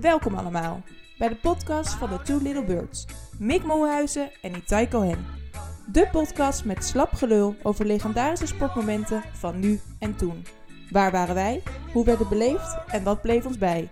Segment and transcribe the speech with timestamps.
[0.00, 0.82] Welkom allemaal
[1.18, 3.06] bij de podcast van de Two Little Birds.
[3.38, 5.26] Mick Molhuizen en Itai Cohen.
[5.86, 10.46] De podcast met slap gelul over legendarische sportmomenten van nu en toen.
[10.90, 11.62] Waar waren wij?
[11.92, 12.78] Hoe werd het beleefd?
[12.86, 13.90] En wat bleef ons bij?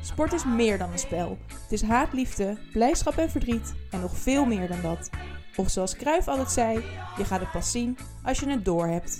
[0.00, 1.38] Sport is meer dan een spel.
[1.62, 5.10] Het is haat, liefde, blijdschap en verdriet en nog veel meer dan dat.
[5.56, 6.84] Of zoals Cruijff altijd zei,
[7.16, 9.18] je gaat het pas zien als je het door hebt.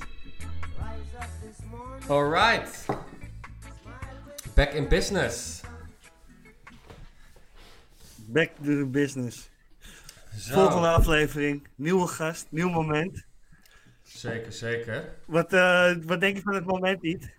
[2.09, 2.87] Alright.
[4.55, 5.65] Back in business.
[8.27, 9.51] Back to the business.
[10.39, 10.55] Zo.
[10.55, 13.25] Volgende aflevering, nieuwe gast, nieuw moment.
[14.02, 15.15] Zeker, zeker.
[15.27, 17.35] Wat, eh, wat denk je van het moment, Iet?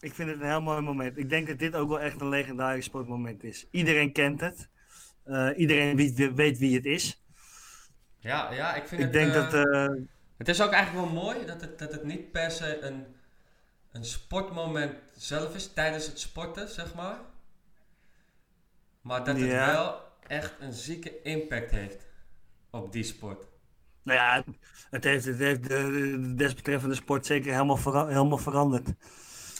[0.00, 1.16] Ik vind het een heel mooi moment.
[1.18, 3.66] Ik denk dat dit ook wel echt een legendarisch sportmoment is.
[3.70, 4.68] Iedereen kent het.
[5.24, 7.22] Eh, iedereen weet, weet wie het is.
[8.18, 9.12] Ja, ja, ik vind Ik het...
[9.12, 9.96] denk eh, dat...
[10.36, 13.06] Het is ook eigenlijk wel mooi dat het, dat het niet per se een,
[13.92, 17.18] een sportmoment zelf is tijdens het sporten, zeg maar.
[19.00, 19.72] Maar dat het Ja.
[19.72, 22.06] wel echt een zieke impact heeft
[22.70, 23.46] op die sport.
[24.02, 24.44] nou ja,
[24.90, 25.90] het heeft, het heeft de,
[26.20, 28.88] de desbetreffende sport zeker helemaal, vera- helemaal veranderd.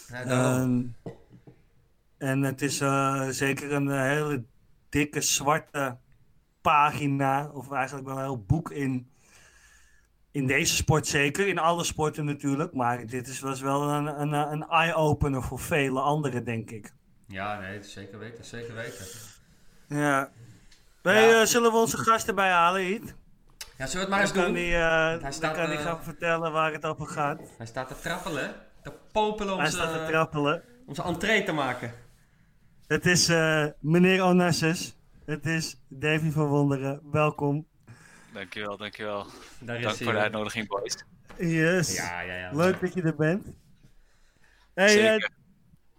[0.08, 0.24] Ja.
[0.24, 0.83] Ehm,
[2.19, 4.44] en het is eh, zeker een eh, hele
[4.89, 5.96] dikke zwarte
[6.61, 9.11] pagina, of eigenlijk wel een heel boek in,
[10.30, 11.48] in deze sport zeker.
[11.48, 16.00] In alle sporten natuurlijk, maar dit is, was wel een, een, een eye-opener voor vele
[16.00, 16.92] anderen, denk ik.
[17.27, 19.06] ja, nee, zeker weten, zeker weten.
[19.89, 20.30] Ja.
[21.09, 21.41] Wij, Ja.
[21.41, 23.14] eh, zullen we onze gasten bij halen, Iet?
[23.77, 24.62] Ja, zullen we het maar eens Dan kan doen?
[24.62, 27.41] hij, eh, dan kan hij eh, gaan vertellen waar het over gaat.
[27.56, 30.62] Hij staat te trappelen, te popelen om Hij staat te zijn, trappelen.
[30.86, 31.92] om zijn entree te maken.
[32.86, 34.97] Het is eh, meneer Onassis.
[35.25, 37.01] Het is Davy van Wonderen.
[37.12, 37.67] Welkom.
[38.33, 39.27] Dankjewel, dankjewel.
[39.61, 40.14] Daar Dank is voor hij.
[40.14, 41.05] de uitnodiging, boys.
[41.39, 41.97] Yes.
[41.97, 42.51] Ja, ja, ja.
[42.52, 43.47] Leuk dat je er bent.
[44.74, 45.30] Hey.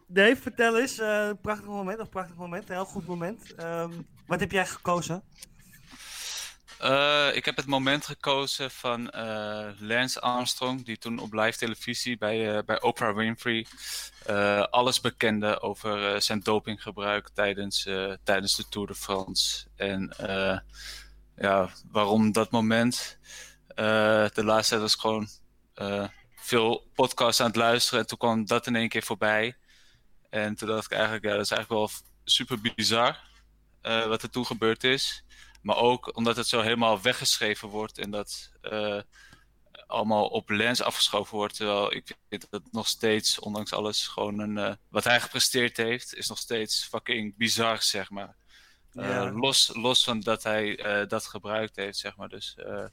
[0.07, 0.99] Dave, vertel eens.
[0.99, 3.53] eh prachtig moment, of prachtig moment, een heel goed moment.
[3.55, 3.91] Ehm,
[4.29, 5.23] wat heb jij gekozen?
[6.79, 12.17] Eh, ik heb het moment gekozen van eh, Lance Armstrong, die toen op live televisie
[12.17, 13.65] bij, eh, bij Oprah Winfrey
[14.69, 17.87] alles bekende over zijn dopinggebruik tijdens,
[18.23, 19.65] tijdens de Tour de France.
[19.75, 20.13] En
[21.35, 23.17] ja, waarom dat moment?
[23.75, 25.27] De laatste tijd was gewoon
[26.35, 29.57] veel podcasts aan het luisteren en toen kwam dat in één keer voorbij.
[30.29, 31.89] En toen dacht ik eigenlijk, ja, dat is eigenlijk wel
[32.23, 33.28] super bizar
[33.81, 35.23] eh, wat er toen gebeurd is.
[35.61, 39.01] Maar ook omdat het zo helemaal weggeschreven wordt en dat eh,
[39.87, 41.55] allemaal op lens afgeschoven wordt.
[41.55, 44.57] Terwijl ik vind dat nog steeds, ondanks alles, gewoon een.
[44.57, 48.35] eh, wat hij gepresteerd heeft, is nog steeds fucking bizar, zeg maar.
[48.91, 49.31] Ja.
[49.31, 50.75] los, los van dat hij
[51.07, 52.29] dat gebruikt heeft, zeg maar.
[52.29, 52.85] Dus eh,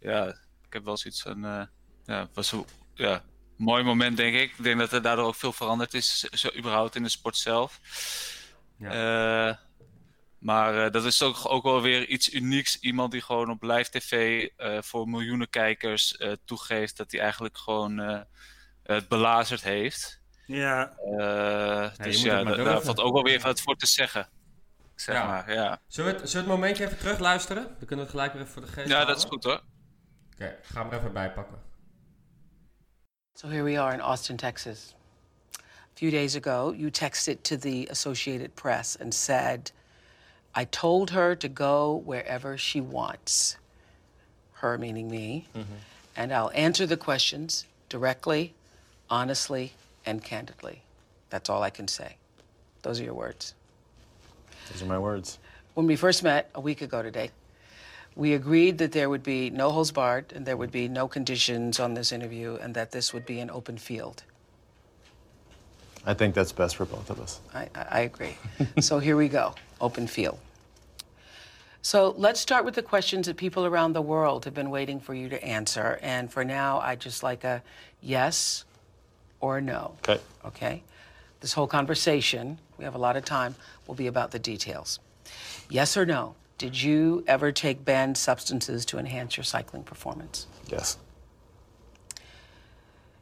[0.00, 0.26] ja,
[0.66, 1.68] ik heb wel zoiets van.
[2.04, 2.64] ja, was een
[2.94, 3.24] ja,
[3.56, 4.50] mooi moment, denk ik.
[4.58, 7.80] Ik denk dat er daardoor ook veel veranderd is, zo überhaupt in de sport zelf.
[8.78, 9.54] Eh,
[10.44, 12.78] maar eh, dat is ook, ook wel weer iets unieks.
[12.80, 17.58] Iemand die gewoon op live tv eh, voor miljoenen kijkers eh, toegeeft dat hij eigenlijk
[17.58, 18.20] gewoon eh,
[18.82, 20.22] het belazerd heeft.
[20.46, 24.28] Ja, Eh, dus moet ja, daar valt ook wel weer wat voor te zeggen.
[24.94, 25.26] Zeg Ja.
[25.26, 25.80] maar, ja.
[25.86, 27.62] Zullen we, het, zullen we het momentje even terug luisteren?
[27.62, 29.08] Dan kunnen we het gelijk weer even voor de geest Ja, halen.
[29.08, 29.62] dat is goed hoor.
[30.32, 31.58] Oké, ga hem er even bij pakken.
[33.34, 34.94] So here we are in Austin, Texas.
[35.60, 39.72] A few days ago, you texted to the Associated Press and said,
[40.54, 43.56] I told her to go wherever she wants.
[44.54, 45.46] Her meaning me.
[45.54, 45.74] Mm-hmm.
[46.16, 48.54] And I'll answer the questions directly,
[49.10, 49.72] honestly,
[50.06, 50.82] and candidly.
[51.30, 52.16] That's all I can say.
[52.82, 53.54] Those are your words.
[54.70, 55.38] Those are my words.
[55.74, 57.30] When we first met a week ago today,
[58.14, 61.80] we agreed that there would be no holds barred and there would be no conditions
[61.80, 64.22] on this interview and that this would be an open field.
[66.06, 67.40] I think that's best for both of us.
[67.54, 68.36] I, I I agree.
[68.80, 70.38] so here we go open field.
[71.84, 75.12] So let's start with the questions that people around the world have been waiting for
[75.12, 75.98] you to answer.
[76.00, 77.62] And for now, I just like a
[78.00, 78.64] yes
[79.38, 79.94] or no.
[79.98, 80.18] Okay.
[80.46, 80.82] Okay?
[81.40, 83.54] This whole conversation, we have a lot of time,
[83.86, 84.98] will be about the details.
[85.68, 86.36] Yes or no?
[86.56, 90.46] Did you ever take banned substances to enhance your cycling performance?
[90.66, 90.96] Yes.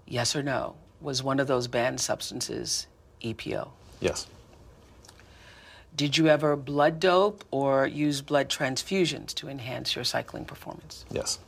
[0.06, 0.76] Yes or no?
[1.00, 2.86] Was one of those banned substances
[3.22, 3.70] EPO?
[3.98, 4.28] Yes.
[6.02, 11.04] Did you ever blood dope or use blood transfusions to enhance your cycling performance?
[11.12, 11.38] Yes.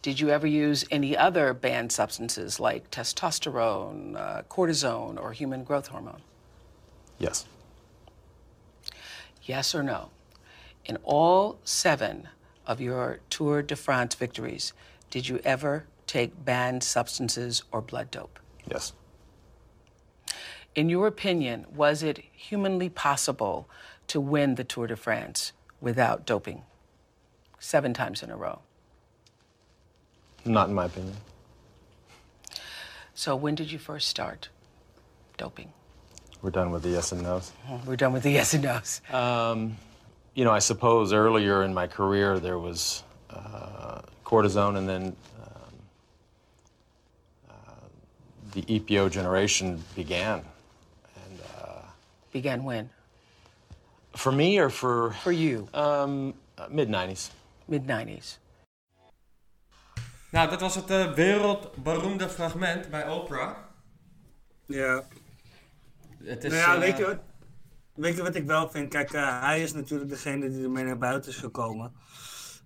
[0.00, 5.88] Did you ever use any other banned substances like testosterone, uh, cortisone, or human growth
[5.88, 6.22] hormone?
[7.18, 7.44] Yes.
[9.42, 10.08] Yes or no?
[10.86, 12.30] In all seven
[12.66, 14.72] of your Tour de France victories,
[15.10, 18.38] did you ever take banned substances or blood dope?
[18.70, 18.94] Yes.
[20.74, 23.68] In your opinion, was it humanly possible
[24.08, 26.62] to win the Tour de France without doping?
[27.60, 28.58] Seven times in a row.
[30.44, 31.16] Not in my opinion.
[33.14, 34.48] So, when did you first start
[35.36, 35.72] doping?
[36.42, 37.52] We're done with the yes and no's.
[37.86, 39.00] We're done with the yes and no's.
[39.12, 39.76] Um,
[40.34, 45.74] you know, I suppose earlier in my career there was uh, cortisone, and then um,
[47.48, 47.52] uh,
[48.52, 50.44] the EPO generation began.
[52.34, 52.90] Uh, Began when?
[54.16, 56.34] for me, or for For you, um,
[56.70, 57.30] mid '90s.
[57.64, 58.38] mid 90s.
[60.30, 63.56] Nou, dat was het eh, wereldberoemde fragment bij Oprah.
[64.66, 65.04] Ja.
[66.24, 67.18] Het is, nou ja, eh, weet je, wat,
[67.94, 68.88] weet je wat ik wel vind?
[68.88, 71.92] Kijk, eh, hij is natuurlijk degene die ermee naar buiten is gekomen.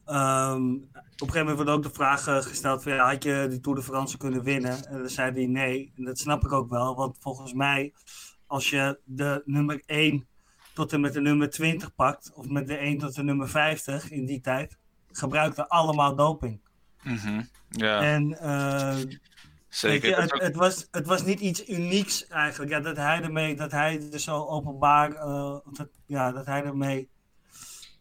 [0.04, 3.60] Ehm, op een gegeven moment wordt ook de vraag gesteld: van, ja, had je die
[3.60, 4.86] Tour de France kunnen winnen?
[4.86, 5.92] En dan zei hij nee.
[5.96, 7.92] En dat snap ik ook wel, want volgens mij,
[8.48, 10.26] als je de nummer 1
[10.74, 14.10] tot en met de nummer 20 pakt, of met de 1 tot de nummer 50
[14.10, 14.78] in die tijd,
[15.12, 16.60] gebruikten allemaal doping.
[17.02, 17.42] Mhm.
[17.68, 18.96] Ja, En eh,
[19.68, 20.08] zeker.
[20.08, 22.70] Je, het, was, het was niet iets unieks eigenlijk.
[22.70, 27.08] Ja, dat hij ermee, dat hij er zo openbaar, eh, dat, ja, dat hij ermee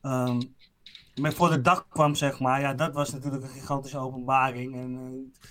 [0.01, 0.41] ehm,
[1.15, 2.61] mee voor de dag kwam, zeg maar.
[2.61, 4.75] Ja, dat was natuurlijk een gigantische openbaring.
[4.75, 5.41] En, eh,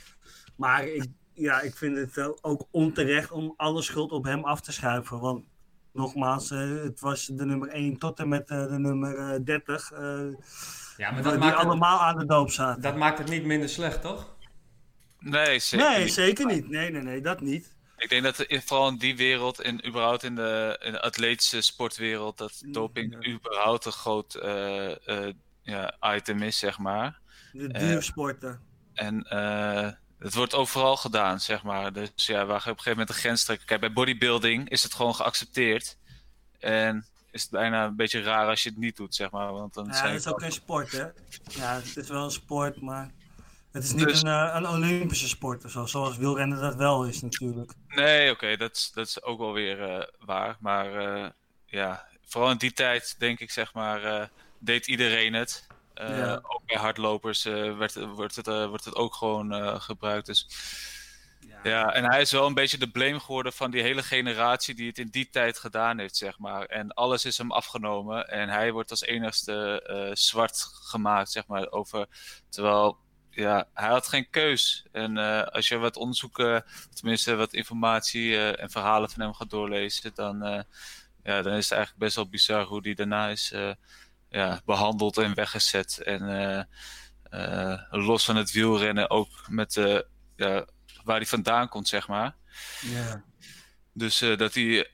[0.57, 4.61] maar ik, ja, ik vind het wel ook onterecht om alle schuld op hem af
[4.61, 5.21] te schuiven.
[5.21, 5.45] Want
[5.93, 9.93] nogmaals, eh, het was de nummer 1 tot en met eh, de nummer eh, 30.
[9.93, 9.99] eh,
[10.97, 12.83] ja, maar die dat maakt, het, allemaal aan de doop zaten.
[12.83, 14.35] dat maakt het niet minder slecht, toch?
[15.19, 16.13] Nee, zeker nee, niet.
[16.13, 16.69] zeker niet.
[16.69, 17.75] Nee, nee, nee, dat niet.
[17.97, 21.61] Ik denk dat in- vooral in die wereld, en überhaupt in de, in de atletische
[21.61, 23.33] sportwereld, dat doping Ja.
[23.33, 27.19] überhaupt een groot eh, eh, ja, item is, zeg maar.
[27.53, 28.61] De duursporten.
[28.95, 29.91] En eh,
[30.27, 31.93] het wordt overal gedaan, zeg maar.
[31.93, 33.67] Dus ja, waar ga je op een gegeven moment de grens trekken?
[33.67, 35.97] Kijk, bij bodybuilding is het gewoon geaccepteerd.
[36.59, 39.53] En is het bijna een beetje raar als je het niet doet, zeg maar.
[39.53, 41.05] Want dan Ja, zijn het is ook geen sport, hè?
[41.49, 43.11] Ja, het is wel een sport, maar
[43.73, 47.05] het is niet Dus- een, eh, een Olympische sport of zo, zoals wielrennen dat wel
[47.05, 47.73] is natuurlijk.
[47.89, 50.57] Nee, oké, dat, is, dat is ook wel weer eh, waar.
[50.61, 51.31] Maar eh,
[51.67, 55.67] ja, vooral in die tijd, denk ik, zeg maar, deed iedereen het.
[55.97, 56.41] Eh, Ja.
[56.43, 60.27] Ook bij hardlopers eh, werd, wordt, het, eh, wordt het ook gewoon gebruikt.
[60.27, 60.49] Dus
[61.63, 64.87] ja, en hij is wel een beetje de blame geworden van die hele generatie die
[64.89, 66.65] het in die tijd gedaan heeft, zeg maar.
[66.65, 71.71] En alles is hem afgenomen en hij wordt als enigste zwart gemaakt, zeg maar.
[71.71, 72.07] Over,
[72.49, 72.99] terwijl,
[73.31, 74.85] ja, hij had geen keus.
[74.93, 75.17] En
[75.53, 76.65] als je wat onderzoeken,
[76.95, 80.65] tenminste wat informatie en verhalen van hem gaat doorlezen, dan,
[81.23, 83.53] ja, dan is het eigenlijk best wel bizar hoe die daarna is
[84.29, 85.99] ja, behandeld en weggezet.
[85.99, 86.63] En eh,
[87.31, 89.99] eh, los van het wielrennen ook met eh,
[90.37, 90.67] ja,
[91.05, 92.35] waar hij vandaan komt, zeg maar.
[92.81, 93.25] Ja.
[93.93, 94.91] Dus eh, dat hij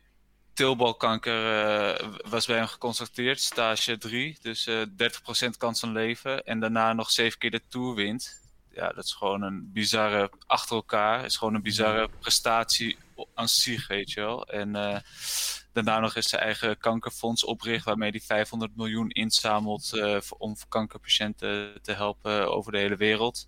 [0.54, 4.38] teelbalkanker eh, was bij hem geconstateerd, stage 3.
[4.42, 4.82] Dus eh
[5.46, 6.44] 30% kans van leven.
[6.44, 8.40] En daarna nog zeven keer de Tour wint.
[8.70, 12.96] Ja, dat is gewoon een bizarre, achter elkaar, is gewoon een bizarre prestatie
[13.34, 14.46] aan zich, weet je wel.
[14.46, 14.98] En eh,
[15.72, 21.82] daarna nog eens zijn eigen kankerfonds opricht, waarmee hij 500 miljoen inzamelt eh, om kankerpatiënten
[21.82, 23.46] te helpen over de hele wereld.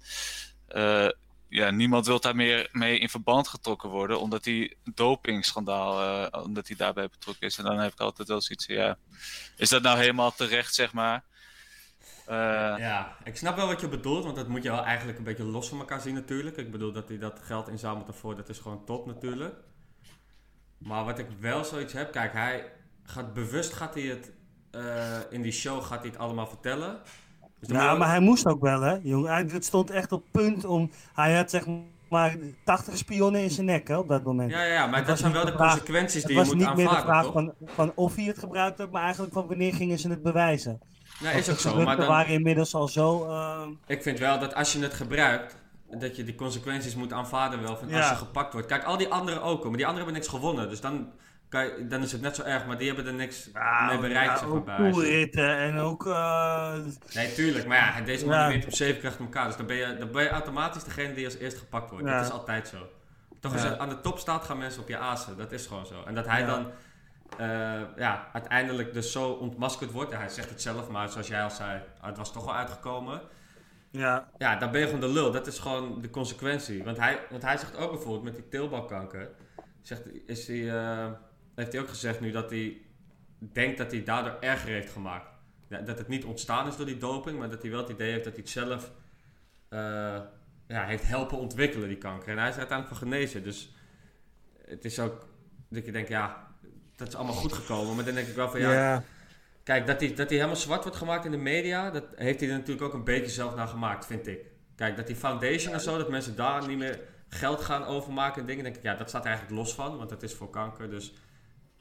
[0.68, 1.08] Eh,
[1.48, 6.76] ja, niemand wil daar meer mee in verband getrokken worden, omdat die dopingschandaal, omdat hij
[6.76, 7.58] daarbij betrokken is.
[7.58, 8.98] En dan heb ik altijd wel zoiets ja,
[9.56, 11.24] is dat nou helemaal terecht, zeg maar?
[12.26, 12.36] Eh,
[12.78, 15.44] Ja, ik snap wel wat je bedoelt, want dat moet je wel eigenlijk een beetje
[15.44, 16.56] los van elkaar zien natuurlijk.
[16.56, 19.54] Ik bedoel dat hij dat geld inzamelt ervoor, dat is gewoon top natuurlijk.
[20.78, 22.64] Maar wat ik wel zoiets heb, kijk, hij
[23.02, 24.32] gaat bewust gaat hij het
[24.70, 24.82] eh,
[25.30, 26.98] in die show gaat hij het allemaal vertellen.
[27.60, 29.30] Dus Nou, maar hij moest ook wel, hè, jongen.
[29.32, 30.90] Hij, het stond echt op punt om...
[31.14, 31.66] Hij had zeg
[32.10, 34.50] maar 80 spionnen in zijn nek, hè, op dat moment.
[34.50, 36.38] Ja, ja, ja, maar Het dat was zijn wel de vraag- consequenties het die je
[36.38, 37.32] was moet niet meer de aanvaarden, vraag toch?
[37.32, 40.80] van, van of hij het gebruikt had, maar eigenlijk van wanneer gingen ze het bewijzen.
[41.21, 43.25] Nee, is ook de zo, maar dan, waren inmiddels al zo...
[43.28, 45.56] eh, ik vind wel dat als je het gebruikt,
[45.90, 48.68] dat je die consequenties moet aanvaarden wel van als je gepakt wordt.
[48.68, 51.11] Kijk, al die anderen ook, maar die anderen hebben niks gewonnen, dus dan,
[51.49, 53.50] kan je, dan is het net zo erg, maar die hebben er niks
[53.88, 54.66] mee bereikt, ja, zeg maar, ook
[55.35, 56.06] en ook...
[56.06, 56.75] eh,
[57.14, 57.66] Nee, tuurlijk.
[57.66, 58.49] Maar ja, deze man Ja.
[58.49, 59.47] wint op 7 krijgt elkaar.
[59.47, 62.06] Dus dan ben, je, dan ben je automatisch degene die als eerst gepakt wordt.
[62.06, 62.16] Ja.
[62.16, 62.76] Dat is altijd zo.
[63.40, 65.37] Toch als je aan de top staat, gaan mensen op je azen.
[65.37, 65.94] Dat is gewoon zo.
[66.06, 66.47] En dat hij Ja.
[66.47, 66.66] dan
[67.38, 70.10] eh, ja, uiteindelijk dus zo ontmaskerd wordt.
[70.10, 73.20] Ja, hij zegt het zelf, maar zoals jij al zei, het was toch wel uitgekomen.
[73.90, 75.32] ja, Ja, dan ben je gewoon de lul.
[75.32, 76.84] Dat is gewoon de consequentie.
[76.84, 79.30] Want hij, want hij zegt ook bijvoorbeeld met die teelbalkanker.
[79.80, 81.12] Zegt, is hij, eh,
[81.54, 82.80] heeft hij ook gezegd nu dat hij
[83.38, 85.28] denkt dat hij daardoor erger heeft gemaakt.
[85.68, 88.10] Ja, dat het niet ontstaan is door die doping, maar dat hij wel het idee
[88.10, 88.90] heeft dat hij het zelf
[89.68, 90.20] eh,
[90.68, 92.28] ja, heeft helpen ontwikkelen, die kanker.
[92.28, 93.42] En hij is uiteindelijk van genezen.
[93.42, 93.74] Dus
[94.66, 95.26] het is ook
[95.68, 96.53] dat je denkt, ja,
[96.96, 97.94] dat is allemaal goed gekomen.
[97.94, 99.02] Maar dan denk ik wel van, ja,
[99.62, 102.54] kijk, dat hij dat helemaal zwart wordt gemaakt in de media, dat heeft hij er
[102.56, 104.38] natuurlijk ook een beetje zelf naar gemaakt, vind ik.
[104.76, 108.46] Kijk, dat die foundation en zo, dat mensen daar niet meer geld gaan overmaken en
[108.46, 110.90] dingen, denk ik, ja, dat staat er eigenlijk los van, want dat is voor kanker,
[110.90, 111.14] dus...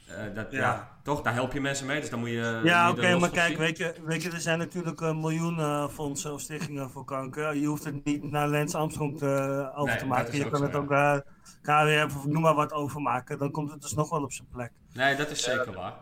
[0.07, 0.59] eh, dat, ja.
[0.59, 0.99] Ja.
[1.03, 2.61] toch, daar help je mensen mee, dus dan moet je.
[2.63, 3.57] ja oké, maar kijk, zien.
[3.57, 7.55] weet je, weet je, er zijn natuurlijk een miljoen eh, fondsen of stichtingen voor kanker.
[7.55, 10.37] Je hoeft het niet naar Lens Armstrong te, eh, over Nee, te maken.
[10.37, 10.77] Je kan zo, het ja.
[10.79, 11.17] ook eh
[11.61, 13.37] KWF of noem maar wat overmaken.
[13.37, 14.71] Dan komt het dus nog wel op zijn plek.
[14.93, 15.93] Nee, dat is zeker waar.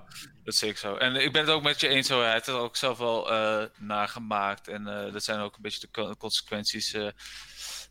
[0.44, 0.96] Dat is zeker zo.
[0.96, 2.24] En ik ben het ook met je eens, hoor.
[2.24, 4.68] hij heeft het ook zelf wel eh, nagemaakt.
[4.68, 7.08] En eh, dat zijn ook een beetje de co- consequenties eh,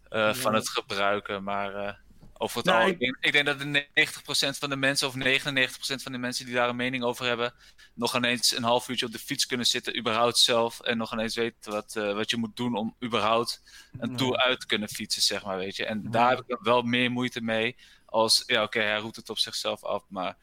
[0.08, 1.42] eh, van het gebruiken.
[1.42, 1.94] Maar eh,
[2.36, 5.14] over het Nou, al, ik- denk, ik denk dat de 90% van de mensen, of
[5.14, 7.52] 99% van de mensen die daar een mening over hebben,
[7.94, 10.80] nog ineens een half uurtje op de fiets kunnen zitten, überhaupt zelf.
[10.80, 13.62] En nog ineens weten wat, eh, wat je moet doen om überhaupt
[13.98, 14.16] een Nee.
[14.16, 15.84] tour uit te kunnen fietsen, zeg maar, weet je.
[15.86, 17.76] En daar heb ik wel meer moeite mee.
[18.10, 20.36] Als, ja, oké, hij roept het op zichzelf af, maar...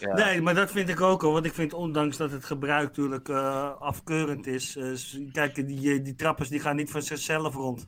[0.00, 0.14] Ja.
[0.14, 1.32] Nee, maar dat vind ik ook al.
[1.32, 4.76] Want ik vind ondanks dat het gebruik natuurlijk eh, afkeurend is.
[4.76, 4.92] eh,
[5.32, 7.86] kijk, die, die trappers die gaan niet van zichzelf rond.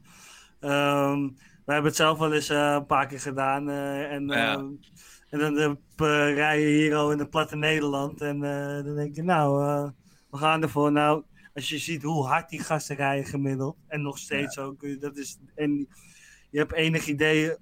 [0.61, 1.29] Ehm
[1.65, 3.69] we hebben het zelf wel eens eh, een paar keer gedaan.
[3.69, 4.55] eh, en, Ja.
[4.55, 4.61] eh,
[5.31, 6.01] en dan eh, p-
[6.35, 8.21] rij je hier al in het platte Nederland.
[8.21, 9.91] En eh, dan denk je, nou, eh,
[10.31, 10.93] we gaan ervoor.
[10.93, 11.23] Nou,
[11.55, 13.77] als je ziet hoe hard die gasten rijden gemiddeld.
[13.87, 14.83] En nog steeds ook.
[14.83, 15.89] eh, Dat is, en
[16.51, 17.57] je hebt enig idee,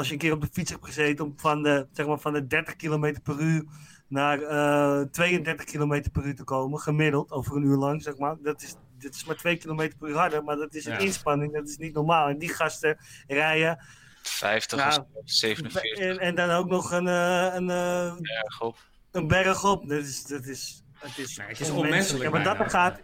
[0.00, 2.32] als je een keer op de fiets hebt gezeten, om van de, zeg maar, van
[2.32, 3.64] de 30 km per uur
[4.08, 8.36] naar eh 32 km per uur te komen, gemiddeld, over een uur lang, zeg maar.
[8.42, 10.98] Dat is, dit is maar 2 km per uur harder, maar dat is een Ja.
[10.98, 12.28] inspanning, dat is niet normaal.
[12.28, 13.78] En die gasten rijden,
[14.22, 14.86] 50 Ja.
[14.88, 18.04] of zo, 47 en, en dan ook nog een, eh, een, eh,
[18.42, 18.78] erg op.
[19.10, 19.88] een berg op.
[19.88, 22.24] Dat is, dat is, het is, Nee, het is onmenselijk.
[22.24, 23.00] Ja, maar dat er gaat,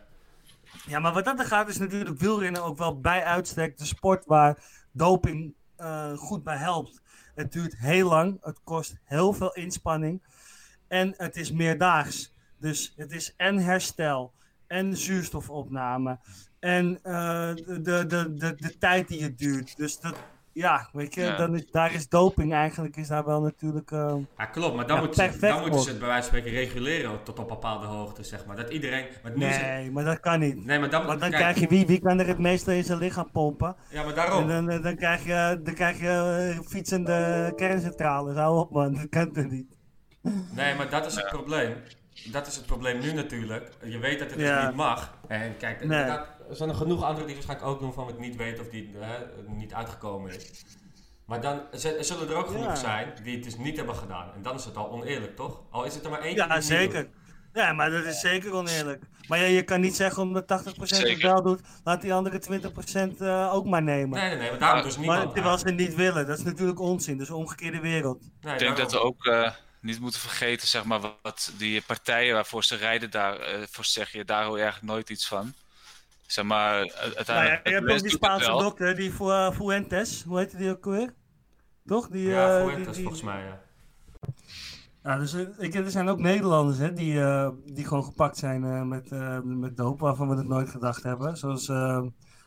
[0.86, 4.24] ja, maar wat dat er gaat is natuurlijk wielrennen ook wel bij uitstek de sport
[4.24, 4.58] waar
[4.92, 7.00] doping eh, goed bij helpt.
[7.34, 10.22] Het duurt heel lang, het kost heel veel inspanning
[10.88, 12.34] en het is meerdaags.
[12.58, 14.32] Dus het is en herstel
[14.66, 16.18] en zuurstofopname
[16.58, 19.76] en de, de, de, de, de tijd die het duurt.
[19.76, 20.16] Dus dat,
[20.56, 21.36] ja, weet je, Ja.
[21.36, 23.90] Dan is, daar is doping eigenlijk is daar wel natuurlijk...
[23.90, 26.28] eh, Ja, klopt, maar dan, Ja, moeten ze, perfect dan moeten ze het bij wijze
[26.28, 28.56] van spreken reguleren tot op bepaalde hoogte, zeg maar.
[28.56, 29.06] Dat iedereen...
[29.22, 30.64] Maar nu is het- nee, maar dat kan niet.
[30.64, 32.84] nee, maar dan, Want dan kijk, krijg je wie, wie kan er het meeste in
[32.84, 33.76] zijn lichaam pompen.
[33.90, 34.48] Ja, maar En daarom.
[34.48, 36.08] dan, eh, dan krijg je, dan krijg je
[36.58, 38.36] eh, fietsende kerncentrales.
[38.36, 39.66] Hou op man, dat kan toch niet.
[40.54, 41.74] Nee, maar dat is het probleem.
[42.24, 43.70] Dat is het probleem nu natuurlijk.
[43.84, 44.66] Je weet dat het dus Ja.
[44.66, 45.14] niet mag.
[45.28, 45.98] En kijk, Nee.
[46.02, 48.92] er zijn er genoeg anderen die waarschijnlijk ook doen van het niet weten of die
[49.00, 49.08] eh,
[49.46, 50.64] niet uitgekomen is.
[51.26, 52.74] Maar dan er zullen er ook genoeg Ja.
[52.74, 54.28] zijn die het dus niet hebben gedaan.
[54.34, 55.60] En dan is het al oneerlijk, toch?
[55.70, 57.02] Al is het er maar één die Ja, het niet zeker.
[57.04, 57.12] doet.
[57.52, 59.02] Ja, maar dat is zeker oneerlijk.
[59.28, 63.20] Maar ja, je kan niet zeggen omdat 80% het wel doet, laat die andere 20%
[63.20, 64.18] eh, ook maar nemen.
[64.18, 65.24] Nee, nee, nee, maar daarom dus niemand.
[65.24, 67.12] maar terwijl ze niet willen, dat is natuurlijk onzin.
[67.16, 68.22] Dat is een omgekeerde wereld.
[68.40, 69.10] Nee, Ik denk dat we daarom.
[69.10, 69.50] ook eh,
[69.86, 74.12] niet moeten vergeten, zeg maar, wat die partijen waarvoor ze rijden daar eh, voor zeg
[74.12, 75.52] je, daar hoor je eigenlijk nooit iets van.
[76.26, 77.26] Zeg maar, uiteindelijk.
[77.26, 80.38] Nou ja, je het hebt ook mens die Spaanse dokter, die Fu- eh, Fuentes, hoe
[80.38, 81.14] heet die ook weer?
[81.86, 82.08] Toch?
[82.08, 83.60] Die, Ja, eh, Fuentes die- die- volgens mij, ja.
[85.02, 88.82] Ja, dus, ik, er zijn ook Nederlanders hè, die, eh, die gewoon gepakt zijn eh,
[88.82, 91.36] met, eh, met doop, waarvan we het nooit gedacht hebben.
[91.36, 91.70] Zoals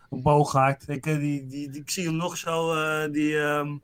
[0.09, 0.87] Bogaert.
[0.87, 3.77] Ik, die, die, die, ik zie hem nog zo eh, die ehm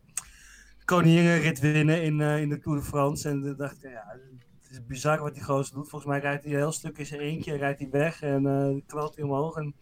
[0.85, 3.29] koninginrit winnen in, eh, in de Tour de France.
[3.29, 4.17] En dan dacht ik, ja,
[4.61, 5.89] het is bizar wat die gozer doet.
[5.89, 8.81] Volgens mij rijdt hij een heel stuk in zijn eentje, rijdt hij weg en eh
[8.87, 9.55] knalt hij omhoog.
[9.57, 9.75] En,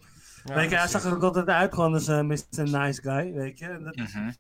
[0.44, 2.38] Ja, weet je, hij zag er ook altijd uit gewoon als uh, Mr.
[2.80, 3.66] Nice Guy, weet je.
[3.66, 4.32] En dat, Mhm.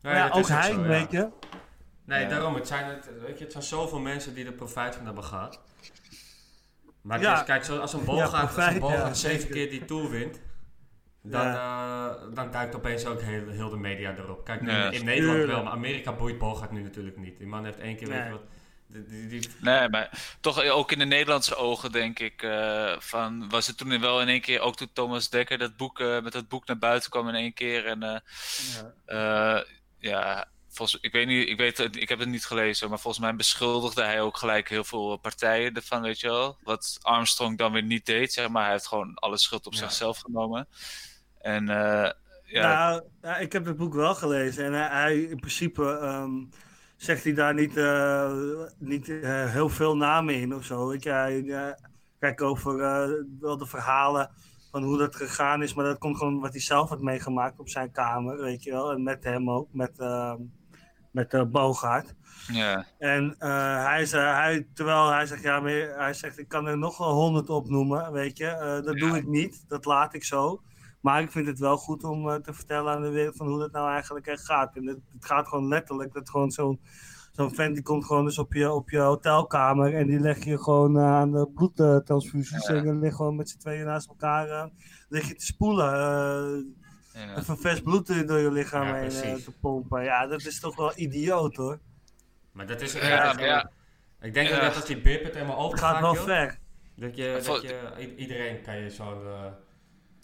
[0.00, 0.86] Ja, dat ook is hij, zo, ja.
[0.88, 1.28] weet je.
[2.04, 2.28] Nee, Ja.
[2.28, 2.54] daarom.
[2.54, 5.60] Het zijn, het, weet je, het zijn zoveel mensen die er profijt van hebben gehad.
[7.02, 9.84] Maar is, kijk, zo, als een Ja, Bogaert als een Bogaert ja, zeven keer die
[9.84, 10.40] Tour wint,
[11.22, 14.44] dan, eh, dan duikt opeens ook heel, heel de media erop.
[14.44, 17.38] Kijk, nu Ja, in, in Nederland wel, maar Amerika boeit Bogaert nu natuurlijk niet.
[17.38, 18.26] Die man heeft één keer, weet Nee.
[18.26, 18.42] je wat...
[18.86, 23.48] Die, die, die- Nee, maar toch ook in de Nederlandse ogen denk ik eh, van
[23.48, 26.32] was het toen wel in één keer ook toen Thomas Dekker dat boek eh, met
[26.32, 28.18] dat boek naar buiten kwam in één keer en eh,
[29.04, 29.62] eh,
[29.98, 33.34] ja volgens ik weet niet ik weet ik heb het niet gelezen maar volgens mij
[33.36, 37.82] beschuldigde hij ook gelijk heel veel partijen ervan weet je wel wat Armstrong dan weer
[37.82, 39.78] niet deed zeg maar hij heeft gewoon alle schuld op Ja.
[39.78, 40.68] zichzelf genomen
[41.42, 42.10] en eh,
[42.42, 46.44] ja Nou, ja, ik heb het boek wel gelezen en hij, hij- in principe ehm,
[46.96, 48.32] zegt hij daar niet, eh,
[48.78, 50.88] niet eh, heel veel namen in of zo.
[50.88, 51.76] Weet je, hij,
[52.18, 52.76] kijk over
[53.40, 54.30] wel de verhalen
[54.70, 57.68] van hoe dat gegaan is, maar dat komt gewoon wat hij zelf had meegemaakt op
[57.68, 58.92] zijn kamer, weet je wel.
[58.92, 60.36] En met hem ook, met, ehm
[61.10, 62.14] met Bogaert.
[62.52, 66.78] ja En hij, zei, hij, terwijl hij zegt, ja, maar hij zegt, ik kan er
[66.78, 68.80] nog wel honderd opnoemen, weet je.
[68.84, 70.62] Dat doe ik niet, dat laat ik zo.
[71.02, 73.58] Maar ik vind het wel goed om eh, te vertellen aan de wereld van hoe
[73.58, 74.76] dat nou eigenlijk echt gaat.
[74.76, 76.80] En het, het gaat gewoon letterlijk dat gewoon zo'n
[77.32, 80.58] zo'n vent die komt gewoon dus op je, op je hotelkamer en die leg je
[80.62, 82.66] gewoon eh, aan de bloedtransfusies.
[82.66, 82.74] Ja.
[82.74, 84.64] En dan lig gewoon met z'n tweeën naast elkaar eh,
[85.08, 85.92] lig je te spoelen.
[85.92, 86.64] eh,
[87.26, 87.36] Ja.
[87.38, 90.02] even vers bloed in- door je lichaam Ja, heen eh, te pompen.
[90.04, 91.78] Ja, dat is toch wel idioot hoor.
[92.52, 92.92] Maar dat is...
[92.92, 93.70] Ja, ja.
[94.20, 96.58] Ik denk dat als die bip het helemaal open Het gaat wel joh, ver.
[96.96, 99.18] Dat je, dat je, iedereen kan je zo'n...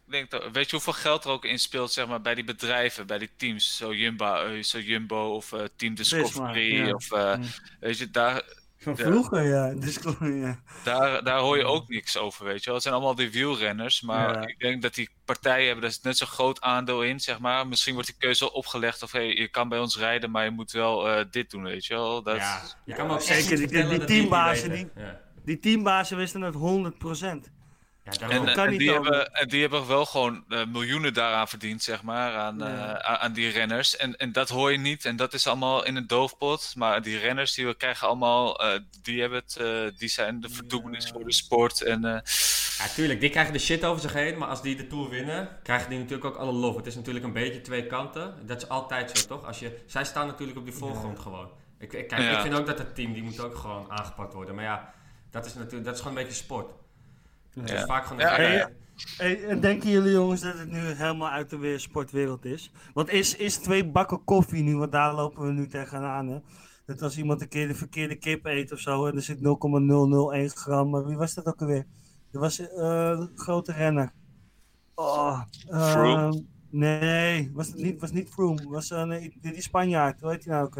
[0.08, 2.44] Ik denk dat, weet je hoeveel geld er ook in speelt zeg maar, bij die
[2.44, 3.76] bedrijven, bij die teams?
[3.76, 6.86] Zo Jumbo, eh, zo Jumbo of eh, Team Discovery.
[6.86, 6.94] ja.
[6.94, 7.44] Of, eh, Mm.
[7.80, 8.42] Weet je, daar,
[8.78, 9.74] Van vroeger, ja.
[9.84, 10.58] Dus, ja.
[10.84, 12.74] daar, daar hoor je ook niks over, weet je wel.
[12.74, 14.46] Het zijn allemaal die wielrenners, maar Ja.
[14.46, 17.66] ik denk dat die partijen hebben daar net zo'n groot aandeel in, zeg maar.
[17.66, 20.50] Misschien wordt die keuze al opgelegd of hey, je kan bij ons rijden, maar je
[20.50, 22.22] moet wel eh, dit doen, weet je wel.
[22.22, 24.90] Dat, ja, je kan me ook zeker die- die het teambazen.
[24.96, 25.20] Ja.
[25.44, 27.50] Die teambazen wisten het 100%.
[28.10, 28.28] Ja.
[28.28, 31.48] En, eh, kan en niet die, hebben, en die hebben wel gewoon eh, miljoenen daaraan
[31.48, 33.00] verdiend, zeg maar, aan, Ja.
[33.00, 33.96] eh, aan, die renners.
[33.96, 35.04] En, en dat hoor je niet.
[35.04, 36.72] En dat is allemaal in een doofpot.
[36.76, 40.48] Maar die renners die we krijgen allemaal, eh, die hebben het, eh, die zijn de
[40.48, 41.12] verdoemenis Ja.
[41.12, 41.82] voor de sport.
[41.82, 42.20] En eh,
[42.78, 45.48] Ja, tuurlijk, die krijgen de shit over zich heen, maar als die de Tour winnen,
[45.62, 46.76] krijgen die natuurlijk ook alle lof.
[46.76, 48.46] Het is natuurlijk een beetje twee kanten.
[48.46, 49.44] Dat is altijd zo, toch?
[49.46, 51.50] Als je, zij staan natuurlijk op die voorgrond gewoon.
[51.78, 52.30] Ik, ik, kijk, Ja.
[52.36, 54.54] ik vind ook dat het team, die moet ook gewoon aangepakt worden.
[54.54, 54.94] Maar ja,
[55.30, 56.70] dat is natuurlijk, dat is gewoon een beetje sport.
[57.60, 57.86] Het is Ja.
[57.86, 58.22] vaak gewoon...
[58.22, 58.70] Ja, een- ja.
[59.16, 62.72] Hey, en denken jullie jongens dat het nu helemaal uit de weer sportwereld is?
[62.94, 66.28] Want is, is twee bakken koffie nu, want daar lopen we nu tegenaan.
[66.28, 66.38] Hè?
[66.86, 70.48] Dat als iemand een keer de verkeerde kip eet of zo en er zit 0,001
[70.50, 70.90] gram.
[70.90, 71.86] Maar wie was dat ook alweer?
[72.32, 72.68] Er was eh,
[73.18, 74.12] een grote renner.
[74.94, 76.44] Oh, eh, Froome?
[76.70, 78.68] Nee, was het niet, was niet Froome.
[78.68, 79.08] Was een,
[79.40, 80.74] die, die Spanjaard, hoe heet die nou ook?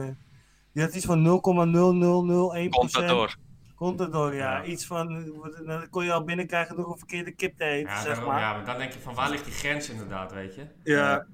[0.73, 3.37] Die had iets van 0,0001 Contador.
[3.79, 4.53] Contador, ja.
[4.57, 4.65] Ja.
[4.65, 5.33] Iets van,
[5.67, 8.41] dan kon je al binnenkrijgen door een verkeerde kip te eten, Ja, zeg daarom, maar.
[8.41, 10.67] ja, maar dan denk je van waar ligt die grens inderdaad, weet je?
[10.85, 11.27] Ja,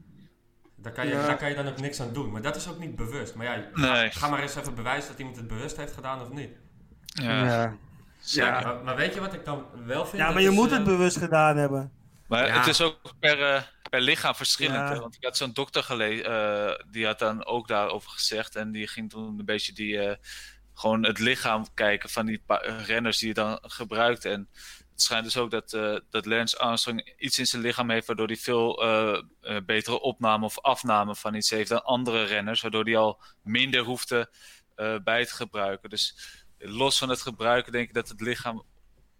[0.77, 1.27] Daar kan, je, Ja.
[1.27, 2.31] daar kan je dan ook niks aan doen.
[2.31, 3.35] Maar dat is ook niet bewust.
[3.35, 4.11] Maar ja, Nee.
[4.11, 6.51] ga, ga maar eens even bewijzen dat iemand het bewust heeft gedaan of niet.
[7.05, 7.45] Ja,
[8.21, 8.61] ja.
[8.61, 10.23] Maar, maar weet je wat ik dan wel vind?
[10.23, 11.93] ja maar je is, moet eh, het bewust gedaan hebben.
[12.29, 12.59] Maar Ja.
[12.59, 14.89] het is ook per, eh, per lichaam verschillend.
[14.89, 14.99] Ja.
[15.01, 18.57] Want ik had zo'n dokter gelezen, die had dan ook daarover gezegd.
[18.57, 20.17] En die ging toen een beetje die, eh,
[20.75, 22.43] gewoon het lichaam kijken van die
[22.87, 24.25] renners die je dan gebruikt.
[24.25, 24.49] En
[24.95, 28.27] het schijnt dus ook dat, eh, dat Lance Armstrong iets in zijn lichaam heeft waardoor
[28.27, 32.61] hij veel eh, eh, betere opname of afname van iets heeft dan andere renners.
[32.61, 34.31] Waardoor hij al minder hoefde
[35.05, 35.91] bij te gebruiken.
[35.91, 36.17] Dus
[36.59, 38.65] los van het gebruiken denk ik dat het lichaam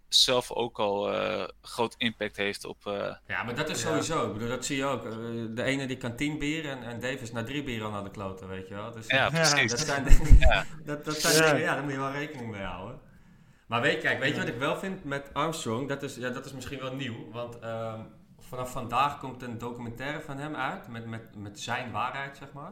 [0.07, 2.85] zelf ook al eh, groot impact heeft op.
[2.87, 3.87] eh, Ja, maar dat is Ja.
[3.87, 4.27] sowieso.
[4.27, 5.05] Ik bedoel, dat zie je ook.
[5.05, 5.11] Eh,
[5.49, 8.03] De ene die kan tien bier en, en Dave is na drie bier al naar
[8.03, 8.91] de kloten, weet je wel.
[8.91, 9.71] Dus ja, precies.
[9.71, 10.05] dat zijn,
[10.39, 10.65] Ja.
[10.85, 11.45] dat, dat zijn Ja.
[11.51, 12.99] dingen, ja, daar moet je wel rekening mee houden.
[13.67, 15.89] Maar weet, kijk, weet je wat ik wel vind met Armstrong?
[15.89, 17.31] Dat is, ja, dat is misschien wel nieuw.
[17.31, 17.99] Want ehm,
[18.39, 20.87] vanaf vandaag komt een documentaire van hem uit.
[20.87, 22.71] Met, met, met zijn waarheid, zeg maar.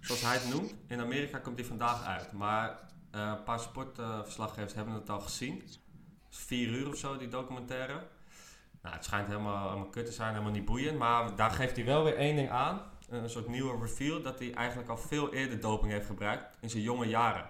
[0.00, 0.74] Zoals hij het noemt.
[0.88, 2.32] In Amerika komt die vandaag uit.
[2.32, 2.78] Maar
[3.10, 5.62] eh, een paar sportverslaggevers hebben het al gezien.
[6.36, 8.00] Vier uur of zo, die documentaire.
[8.82, 10.98] Nou, het schijnt helemaal, helemaal kut te zijn, helemaal niet boeiend.
[10.98, 12.82] Maar daar geeft hij wel weer één ding aan.
[13.08, 14.22] Een soort nieuwe reveal.
[14.22, 16.56] Dat hij eigenlijk al veel eerder doping heeft gebruikt.
[16.60, 17.46] In zijn jonge jaren.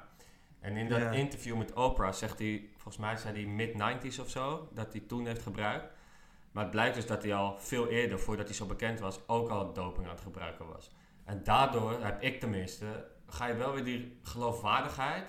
[0.61, 4.69] En in dat interview met Oprah zegt hij, volgens mij zei hij mid-90s of zo,
[4.73, 5.93] dat hij toen heeft gebruikt.
[6.53, 9.49] Maar het blijkt dus dat hij al veel eerder, voordat hij zo bekend was, ook
[9.49, 10.91] al doping aan het gebruiken was.
[11.25, 15.27] En daardoor, heb ik tenminste, ga je wel weer die geloofwaardigheid,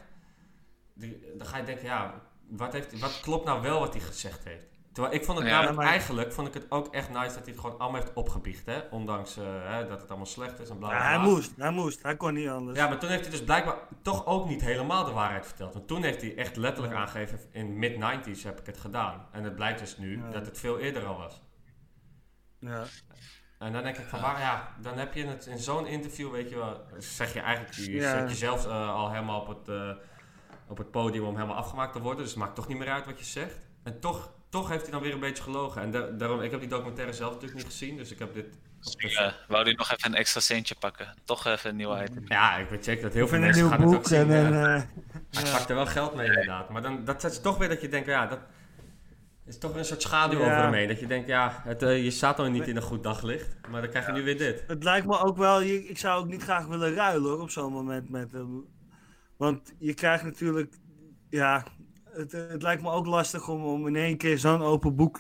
[0.94, 4.44] die, dan ga je denken, ja, wat, heeft, wat klopt nou wel wat hij gezegd
[4.44, 4.66] heeft?
[4.94, 7.34] Terwijl ik vond het Ja, namelijk maar- eigenlijk, vond ik het ook echt nice dat
[7.36, 8.80] hij het gewoon allemaal heeft opgebiecht, hè.
[8.92, 11.72] Ondanks eh, hè, dat het allemaal slecht is en bla bla Ja, hij moest, hij
[11.72, 12.04] moest.
[12.04, 12.78] Hij kon niet anders.
[12.78, 15.74] Ja, maar toen heeft hij dus blijkbaar toch ook niet helemaal de waarheid verteld.
[15.74, 17.00] Want toen heeft hij echt letterlijk Ja.
[17.00, 19.28] aangegeven, in mid-90s heb ik het gedaan.
[19.32, 20.30] En het blijkt dus nu Ja.
[20.30, 21.42] dat het veel eerder al was.
[22.60, 22.84] Ja.
[23.60, 26.50] En dan denk ik van, waar, ja, dan heb je het in zo'n interview, weet
[26.50, 28.20] je wel, zeg je eigenlijk, je Ja.
[28.20, 29.90] zet jezelf eh, al helemaal op het, eh,
[30.68, 32.22] op het podium om helemaal afgemaakt te worden.
[32.24, 33.56] Dus het maakt toch niet meer uit wat je zegt.
[33.84, 35.82] En toch, toch heeft hij dan weer een beetje gelogen.
[35.82, 38.46] En da- daarom, ik heb die documentaire zelf natuurlijk niet gezien, dus ik heb dit...
[38.98, 41.14] Ja, wou die nog even een extra centje pakken.
[41.24, 42.24] Toch even een nieuwe item.
[42.28, 44.08] Ja, ik weet zeker dat heel veel in een mensen nieuw gaan het ook boek.
[44.12, 44.32] zien.
[44.32, 44.82] En, en, eh,
[45.32, 45.52] Hij ja.
[45.58, 46.70] pakt er wel geld mee inderdaad.
[46.70, 48.40] Maar dan, dat zet toch weer dat je denkt, ja, dat
[49.46, 50.46] is toch weer een soort schaduw Ja.
[50.46, 50.88] over hem heen.
[50.88, 53.56] Dat je denkt, ja, het, eh, je staat al niet in een goed daglicht.
[53.70, 54.64] Maar dan krijg je nu weer dit.
[54.68, 57.72] Het lijkt me ook wel, ik zou ook niet graag willen ruilen hoor, op zo'n
[57.74, 58.66] moment met hem.
[59.38, 60.76] Want je krijgt natuurlijk,
[61.30, 61.66] ja,
[62.04, 65.20] het, het lijkt me ook lastig om, om in één keer zo'n open boek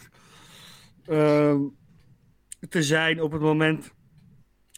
[1.05, 1.61] ehm,
[2.69, 3.91] te zijn op het moment,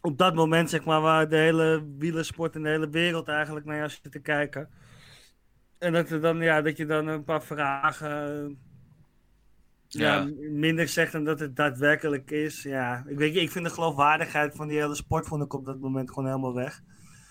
[0.02, 3.78] op dat moment zeg maar, waar de hele wielersport en de hele wereld eigenlijk naar
[3.78, 4.70] jou zit te kijken.
[5.78, 8.10] En dat, er dan, ja, dat je dan een paar vragen
[8.50, 8.56] eh,
[9.88, 10.32] ja, Ja.
[10.52, 12.64] minder zegt dan dat het daadwerkelijk is.
[12.64, 15.80] Ja, ik weet ik vind de geloofwaardigheid van die hele sport vond ik op dat
[15.80, 16.82] moment gewoon helemaal weg.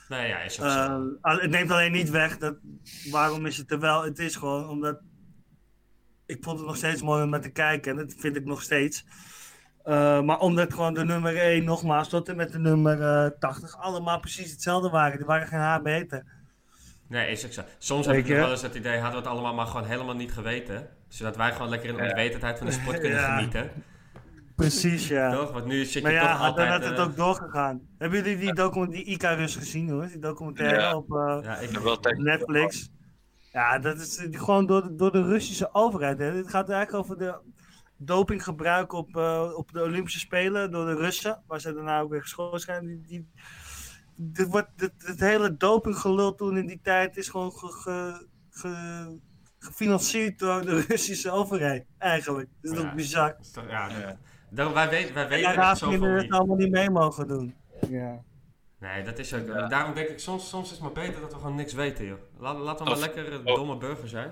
[0.08, 1.16] Nee, ja, is ook Eh, zo.
[1.20, 2.54] al- het neemt alleen niet weg dat.
[3.10, 4.02] Waarom is het er wel?
[4.04, 4.98] Het is gewoon omdat.
[6.26, 8.62] Ik vond het nog steeds mooi om naar te kijken en dat vind ik nog
[8.62, 9.04] steeds.
[9.84, 13.76] Eh, maar omdat gewoon de nummer 1, nogmaals, tot en met de nummer eh, 80
[13.78, 15.16] allemaal precies hetzelfde waren.
[15.16, 16.24] Die waren geen haar beter.
[17.08, 17.62] Nee, is ook zo.
[17.78, 20.14] Soms heb ik nog wel eens het idee, hadden we het allemaal maar gewoon helemaal
[20.14, 20.88] niet geweten.
[21.08, 22.08] Zodat wij gewoon lekker in de Ja.
[22.08, 23.36] onwetendheid van de sport kunnen Ja.
[23.36, 23.70] genieten.
[24.56, 25.32] Precies, ja.
[25.32, 25.52] Toch?
[25.52, 26.68] Want nu zit je Maar toch ja, dan altijd...
[26.68, 27.80] had het eh, ook doorgegaan.
[27.98, 30.06] Hebben jullie die, document, die Icarus gezien hoor?
[30.06, 30.96] Die documentaire Ja.
[30.96, 32.90] op eh, ja, ik heb wel tijd- Netflix?
[33.52, 36.18] Ja, dat is eh, gewoon door de, door de Russische overheid.
[36.18, 36.24] Hè.
[36.32, 37.38] Het gaat eigenlijk over de
[37.96, 41.42] dopinggebruik op, eh, op de Olympische Spelen door de Russen.
[41.46, 42.86] Waar ze daarna ook weer geschorst zijn.
[42.86, 43.28] Die, die,
[44.16, 49.18] dit wordt, dit, het hele dopinggelul toen in die tijd is gewoon ge, ge- ge-
[49.58, 51.86] gefinancierd door de Russische overheid.
[51.98, 52.48] Eigenlijk.
[52.62, 52.88] Dat is Ja.
[52.88, 53.36] ook bizar.
[53.40, 54.18] is toch- ja, Ja.
[54.50, 56.22] Daarom- wij weten, wij En weten echt zoveel niet.
[56.22, 57.54] het allemaal niet mee mogen doen.
[57.88, 58.22] Ja.
[58.78, 59.46] Nee, dat is ook...
[59.46, 59.66] Ja.
[59.68, 62.18] Daarom denk ik, soms, soms is het maar beter dat we gewoon niks weten, joh.
[62.38, 63.54] Laat, laten we maar Of- lekker oh.
[63.54, 64.30] domme burger zijn.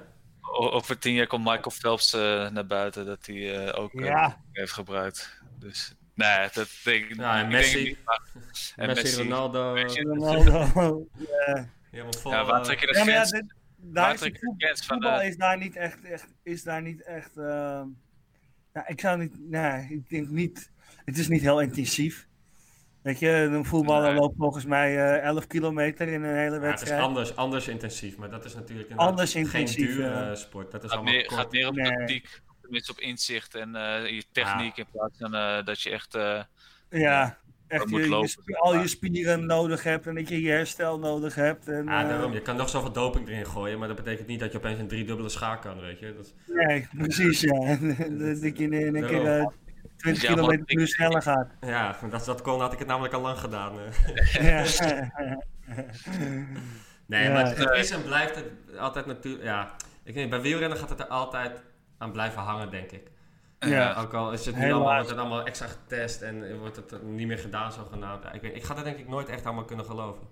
[0.57, 4.40] Over tien jaar komt Michael Phelps eh, naar buiten dat hij eh, ook eh, Ja.
[4.53, 5.42] heeft gebruikt.
[5.59, 7.74] Dus nee, dat denk ik, Ja, en ik Messi.
[7.74, 7.98] denk niet.
[8.05, 8.22] maar-
[8.77, 9.22] en Messi, Messi.
[9.22, 9.72] Ronaldo...
[9.72, 10.03] Messi.
[10.03, 11.07] Ronaldo.
[11.46, 11.68] ja.
[11.90, 12.33] Helemaal vol...
[12.33, 13.53] Ja, waar trek je de Ja, maar ja, grens?
[13.92, 14.96] waar is de voetbal, grens van?
[14.96, 17.37] voetbal eh, is daar niet echt, echt is daar niet echt.
[17.37, 17.87] ehm,
[18.75, 20.71] ja, ik zou niet, nee, ik denk niet.
[21.05, 22.27] Het is niet heel intensief.
[23.03, 24.21] Weet je, een voetballer Nee.
[24.21, 27.03] loopt volgens mij eh 11 kilometer in een hele ja, het is wedstrijd.
[27.03, 30.31] anders, anders intensief, maar dat is natuurlijk een Anders geen intensief, dure ja.
[30.31, 30.71] eh, sport.
[30.71, 31.91] Dat is gaat, allemaal meer, gaat meer op Nee.
[31.97, 36.15] tactiek, tenminste op inzicht en eh, je techniek in plaats van eh, dat je echt...
[36.15, 36.43] eh,
[36.89, 37.39] ja,
[37.75, 41.69] echt je, lopen, al je spieren nodig hebt en dat je je herstel nodig hebt.
[41.69, 42.33] En, Ja, eh, daarom.
[42.33, 44.89] Je kan nog zoveel doping erin gooien, maar dat betekent niet dat je opeens een
[44.89, 46.15] driedubbele schaak kan, weet je.
[46.17, 47.53] Dat nee, precies, ja.
[48.41, 49.53] dat je in een keer eh, Daarom.
[49.97, 51.49] 20 Ja, maar kilometer ik- per uur sneller gaat.
[51.61, 53.73] ja, als dat kon, had ik het namelijk al lang gedaan.
[53.79, 54.35] eh.
[54.47, 54.65] Ja.
[57.07, 57.33] Nee, Ja.
[57.33, 59.45] maar het, het is en blijft het altijd natuurlijk...
[59.45, 61.63] Ja, ik weet niet, bij wielrennen gaat het er altijd
[61.99, 63.11] aan blijven hangen, denk ik.
[63.59, 63.95] Ja.
[63.95, 67.27] Ook al is het nu allemaal, wordt het allemaal extra getest en wordt het niet
[67.27, 68.23] meer gedaan zogenaamd.
[68.23, 70.29] Ja, ik, weet, ik ga dat denk ik nooit echt allemaal kunnen geloven.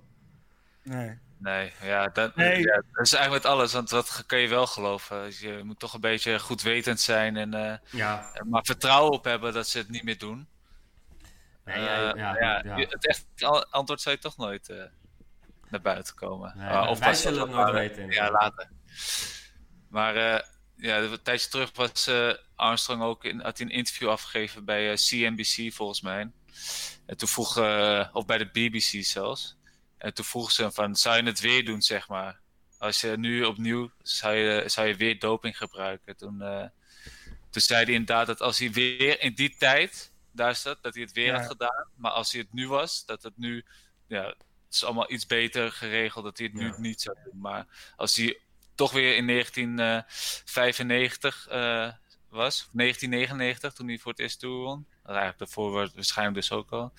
[0.82, 1.18] Nee.
[1.38, 2.58] Nee, ja dat, Nee.
[2.62, 5.22] ja, dat is eigenlijk met alles, want wat kan je wel geloven?
[5.24, 9.52] Dus Je moet toch een beetje goedwetend zijn, en, eh, Ja, maar vertrouwen op hebben
[9.52, 10.48] dat ze het niet meer doen.
[11.64, 11.82] nee, Eh,
[12.14, 13.26] ja, ja, ja, Het echt
[13.70, 14.82] antwoord zou je toch nooit eh,
[15.68, 16.52] naar buiten komen.
[16.56, 18.68] Nee, Ah, wij zullen dat het nooit maar- weten, Ja, later.
[19.88, 20.40] Maar eh,
[20.76, 22.32] ja, een tijdje terug was eh,
[22.62, 26.30] Armstrong ook in, had hij een interview afgegeven bij eh, CNBC volgens mij.
[27.06, 29.56] En toen vroeg, eh, of bij de BBC zelfs.
[29.98, 32.40] En toen vroeg ze hem van, zou je het weer doen, zeg maar?
[32.78, 36.16] Als je nu opnieuw, zou je, zou je weer doping gebruiken?
[36.16, 36.66] Toen, eh,
[37.50, 41.02] toen zei hij inderdaad dat als hij weer in die tijd, daar staat, dat hij
[41.02, 41.38] het weer Ja.
[41.38, 41.88] had gedaan.
[41.96, 43.64] Maar als hij het nu was, dat het nu,
[44.06, 44.36] ja, het
[44.70, 46.74] is allemaal iets beter geregeld dat hij het nu Ja.
[46.78, 47.40] niet zou doen.
[47.40, 48.38] Maar als hij
[48.74, 51.92] toch weer in 1995 eh,
[52.32, 54.86] was, of 1999, toen hij voor het eerst toe won.
[55.06, 56.92] Eigenlijk daarvoor was waarschijnlijk dus ook al.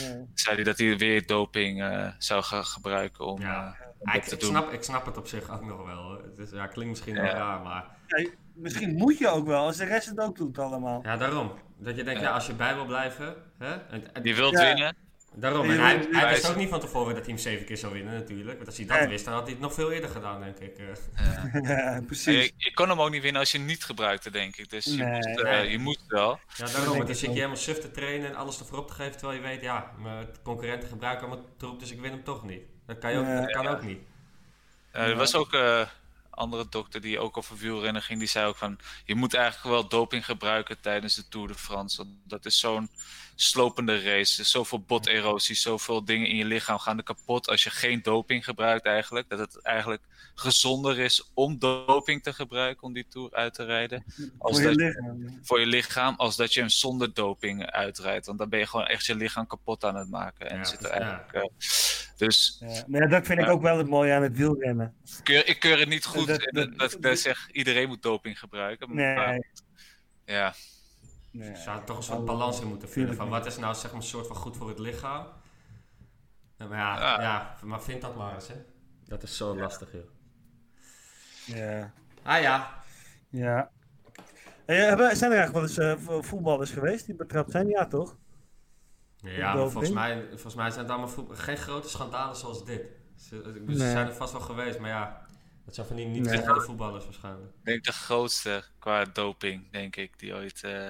[0.00, 0.24] Ja.
[0.34, 3.76] Zei hij dat hij weer doping eh, zou gaan gebruiken om, Ja.
[3.80, 4.48] eh, om Ja, ik, te ik, doen.
[4.50, 6.10] snap, ik snap het op zich ook nog wel.
[6.10, 7.32] Het is, ja, klinkt misschien wel Ja.
[7.32, 7.84] raar, maar...
[8.06, 11.00] Nee, misschien moet je ook wel, als de rest het ook doet allemaal.
[11.02, 11.52] Ja, daarom.
[11.78, 12.34] Dat je denkt, ja, Ja.
[12.34, 13.34] als je bij wil blijven...
[13.58, 13.72] Hè?
[13.74, 14.64] En, en- Je wilt Ja.
[14.64, 14.96] winnen.
[15.34, 15.70] Daarom.
[15.70, 18.12] En hij, hij wist ook niet van tevoren dat hij hem zeven keer zou winnen,
[18.12, 18.56] natuurlijk.
[18.56, 20.78] Want als hij dat wist, dan had hij het nog veel eerder gedaan, denk ik.
[20.78, 20.86] eh.
[21.62, 22.44] Ja, En precies.
[22.44, 24.70] Je, je kon hem ook niet winnen als je hem niet gebruikte, denk ik.
[24.70, 25.12] Dus je, Nee.
[25.12, 26.38] moest, eh, je moest wel.
[26.56, 26.98] Ja, daarom.
[26.98, 29.46] dan zit je helemaal suf te trainen en alles ervoor op te geven, terwijl je
[29.46, 32.62] weet, ja, mijn concurrenten gebruiken allemaal troep, dus ik win hem toch niet.
[32.86, 33.40] Dat kan, je ook, Nee.
[33.40, 34.00] dat kan ook niet.
[34.90, 35.86] Eh, er was ook een
[36.34, 38.18] andere dokter die ook over wielrennen ging.
[38.18, 41.96] Die zei ook van, je moet eigenlijk wel doping gebruiken tijdens de Tour de France.
[41.96, 42.90] Want dat is zo'n
[43.34, 44.40] slopende race.
[44.40, 48.44] Is zoveel boterosie, zoveel dingen in je lichaam gaan er kapot als je geen doping
[48.44, 49.28] gebruikt eigenlijk.
[49.28, 50.02] Dat het eigenlijk
[50.34, 54.04] gezonder is om doping te gebruiken om die Tour uit te rijden.
[54.38, 55.38] Als Voor je dat- lichaam.
[55.42, 58.26] voor je lichaam, als dat je hem zonder doping uitrijdt.
[58.26, 60.50] Want dan ben je gewoon echt je lichaam kapot aan het maken.
[60.50, 61.42] En Ja, zit er eigenlijk, eh,
[62.16, 64.94] dus Ja, maar dat vind ik ook wel het mooie aan het wielrennen.
[65.18, 67.88] ik keur, ik keur het niet goed Dat- dat, dat- dat, ik daar zeg iedereen
[67.88, 68.94] moet doping gebruiken.
[68.94, 69.44] Nee, Maar,
[70.24, 70.54] ja,
[71.30, 71.50] nee.
[71.50, 73.16] Er zou toch een soort balans in moeten vinden.
[73.16, 75.26] Van wat is nou zeg maar een soort van goed voor het lichaam?
[76.56, 77.20] Ja, maar ja, Ja.
[77.22, 77.56] ja.
[77.62, 78.54] maar vind dat maar eens, hè.
[79.06, 80.08] Dat is zo lastig, joh.
[81.46, 81.92] Ja.
[82.22, 82.82] Ah ja.
[83.28, 83.70] ja.
[84.66, 87.68] Hey, hebben- zijn er eigenlijk wel eens eh, vo- voetballers geweest die betrapt zijn?
[87.68, 88.16] Ja, toch?
[89.16, 92.82] Ja, volgens mij, volgens mij zijn het allemaal voetbal- geen grote schandalen zoals dit.
[93.16, 93.86] Ze, dus Nee.
[93.86, 95.21] ze zijn er vast wel geweest, maar ja,
[95.76, 96.60] dat zijn van die niet Nee.
[96.60, 97.52] voetballers waarschijnlijk.
[97.58, 100.88] ik denk de grootste qua doping, denk ik, die ooit eh,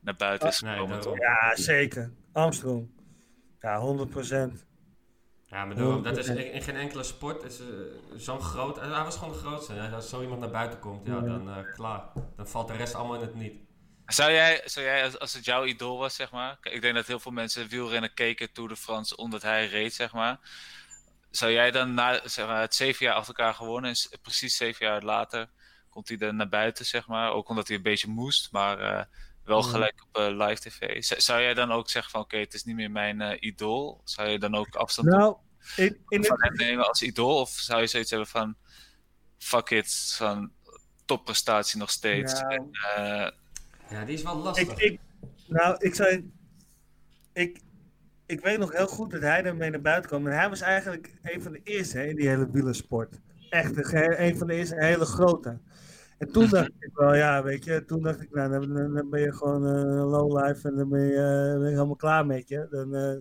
[0.00, 1.18] naar buiten is gekomen.
[1.18, 2.12] Ja, zeker.
[2.32, 2.90] Armstrong.
[3.60, 4.66] Ja, 100 procent.
[5.46, 7.66] Ja, maar daarom, dat is in, in geen enkele sport is, eh,
[8.16, 8.80] zo'n groot...
[8.80, 9.74] Hij was gewoon de grootste.
[9.74, 11.20] Ja, Als zo iemand naar buiten komt, ja, Ja.
[11.20, 12.02] dan eh, klaar.
[12.36, 13.54] Dan valt de rest allemaal in het niet.
[14.06, 16.58] Zou jij, zou jij als, als het jouw idool was, zeg maar.
[16.62, 20.12] Ik denk dat heel veel mensen wielrennen keken Tour de France omdat hij reed, zeg
[20.12, 20.38] maar.
[21.30, 24.86] Zou jij dan na zeg maar, het zeven jaar achter elkaar gewonnen en precies zeven
[24.86, 25.48] jaar later
[25.88, 27.30] komt hij dan naar buiten, zeg maar.
[27.32, 29.04] Ook omdat hij een beetje moest, maar eh,
[29.44, 29.68] wel Ja.
[29.70, 31.02] gelijk op eh, live tv.
[31.04, 34.00] Z- zou jij dan ook zeggen van oké, het is niet meer mijn eh, idool?
[34.04, 35.36] Zou je dan ook afstand doen Nou,
[35.76, 37.40] in, in van hem nemen als idool?
[37.40, 38.56] Of zou je zoiets hebben van
[39.38, 40.52] fuck it, van
[41.04, 42.32] topprestatie nog steeds?
[42.40, 43.28] En, eh,
[43.90, 44.68] Ja, die is wel lastig.
[44.68, 45.00] ik, ik,
[45.46, 46.30] nou, ik zou.
[47.32, 47.60] Ik,
[48.30, 50.26] ik weet nog heel goed dat hij ermee naar buiten kwam.
[50.26, 53.20] En hij was eigenlijk een van de eerste hè, in die hele wielersport.
[53.50, 55.58] Echt een, van de eerste, een hele grote.
[56.18, 59.32] En toen dacht ik wel, ja, weet je, toen dacht ik, nou, dan, ben je
[59.32, 62.66] gewoon een low life en dan ben je, eh, ben je helemaal klaar met je.
[62.70, 63.16] Dan, eh,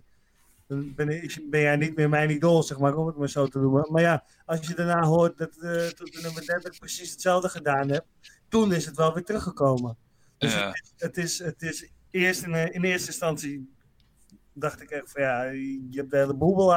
[0.67, 3.47] dan ben, ik, ben jij niet meer mijn idool, zeg maar, om het maar zo
[3.47, 3.91] te noemen.
[3.91, 5.51] Maar ja, als je daarna hoort dat
[5.95, 8.07] tot de nummer 30 precies hetzelfde gedaan hebt,
[8.47, 9.97] toen is het wel weer teruggekomen.
[10.37, 13.77] Dus het, is, het, is, het is eerst in, in eerste instantie
[14.59, 16.73] dacht ik echt van ja, je hebt de hele boel.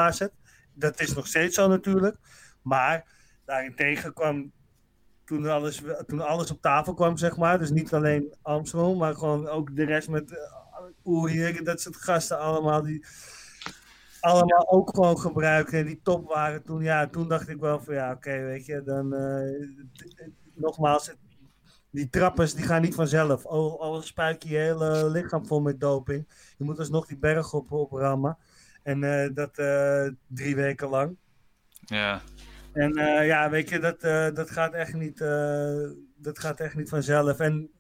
[0.75, 2.17] Dat is nog steeds zo natuurlijk.
[2.63, 3.13] Maar
[3.45, 4.53] daarentegen kwam
[5.25, 7.59] toen alles, toen alles op tafel kwam, zeg maar.
[7.59, 10.31] Dus niet alleen Armstrong, maar gewoon ook de rest met
[11.05, 13.05] uh, dat soort gasten allemaal die
[14.21, 16.83] allemaal ook gewoon gebruiken en die top waren toen.
[16.83, 21.13] Ja, toen dacht ik wel van ja, oké, weet je, dan eh, t- nogmaals,
[21.93, 23.47] die trappers die gaan niet vanzelf.
[23.47, 26.29] Al, al spuik je je hele lichaam vol met doping.
[26.57, 28.39] Je moet alsnog die berg op, oprammen.
[28.83, 31.17] En eh, dat eh, drie weken lang.
[31.85, 32.21] ja.
[32.73, 34.01] En eh, ja, weet je, dat,
[34.35, 35.19] dat, gaat echt niet,
[36.17, 37.39] dat gaat echt niet vanzelf.
[37.39, 37.71] En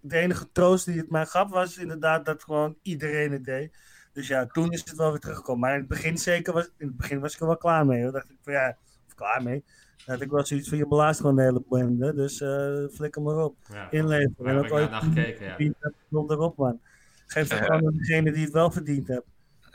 [0.00, 3.76] de enige troost die het mij gaf was inderdaad dat gewoon iedereen het deed.
[4.12, 5.60] Dus ja, toen is het wel weer teruggekomen.
[5.60, 8.02] Maar in het begin zeker was, in het begin was ik er wel klaar mee.
[8.02, 8.12] Hoor.
[8.12, 9.64] dacht ik van ja, of klaar mee.
[10.06, 12.14] Had ik wel zoiets van je belaast gewoon de hele bende.
[12.14, 13.56] Dus eh flikker maar op.
[13.72, 14.46] Ja, Inleveren.
[14.46, 15.90] En heb ook ooit naar gekeken, ja.
[16.10, 16.80] kom erop man.
[17.26, 17.64] Geef het Ja.
[17.64, 19.26] gewoon aan degene die het wel verdiend hebt.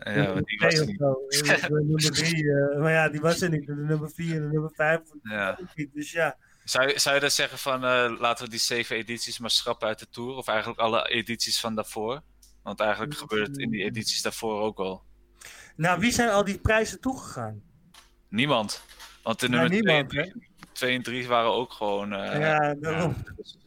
[0.03, 1.01] Ja, die was er Twee niet.
[1.01, 1.51] of zo.
[1.53, 2.51] Eh, de nummer drie.
[2.53, 3.65] eh, maar ja, die was er niet.
[3.67, 4.99] De nummer vier en de nummer vijf.
[5.23, 5.59] Ja.
[5.93, 6.37] Dus ja.
[6.63, 9.87] Zou, je- zou je dan zeggen van eh, laten we die zeven edities maar schrappen
[9.87, 10.35] uit de Tour?
[10.35, 12.21] Of eigenlijk alle edities van daarvoor?
[12.63, 15.03] Want eigenlijk gebeurt het in die edities daarvoor ook al.
[15.75, 17.61] Nou, wie zijn al die prijzen toegegaan?
[18.29, 18.83] Niemand.
[19.27, 22.13] Want de nummer 2 niemand, en, 2 en 3 waren ook gewoon...
[22.13, 23.15] eh, ja, daarom.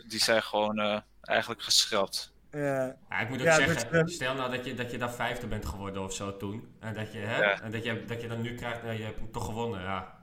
[0.08, 2.32] Die zijn gewoon eh, eigenlijk geschrapt.
[2.50, 2.96] Ja.
[3.10, 5.12] Ja, ik moet ook Ja, zeggen, dus, eh, stel nou dat je, dat je daar
[5.12, 6.68] vijfde bent geworden of zo toen.
[6.80, 7.60] En dat je, hè, Ja.
[7.62, 9.80] en dat je, dat je dan nu krijgt, nou, je hebt hem toch gewonnen.
[9.82, 10.19] Ja,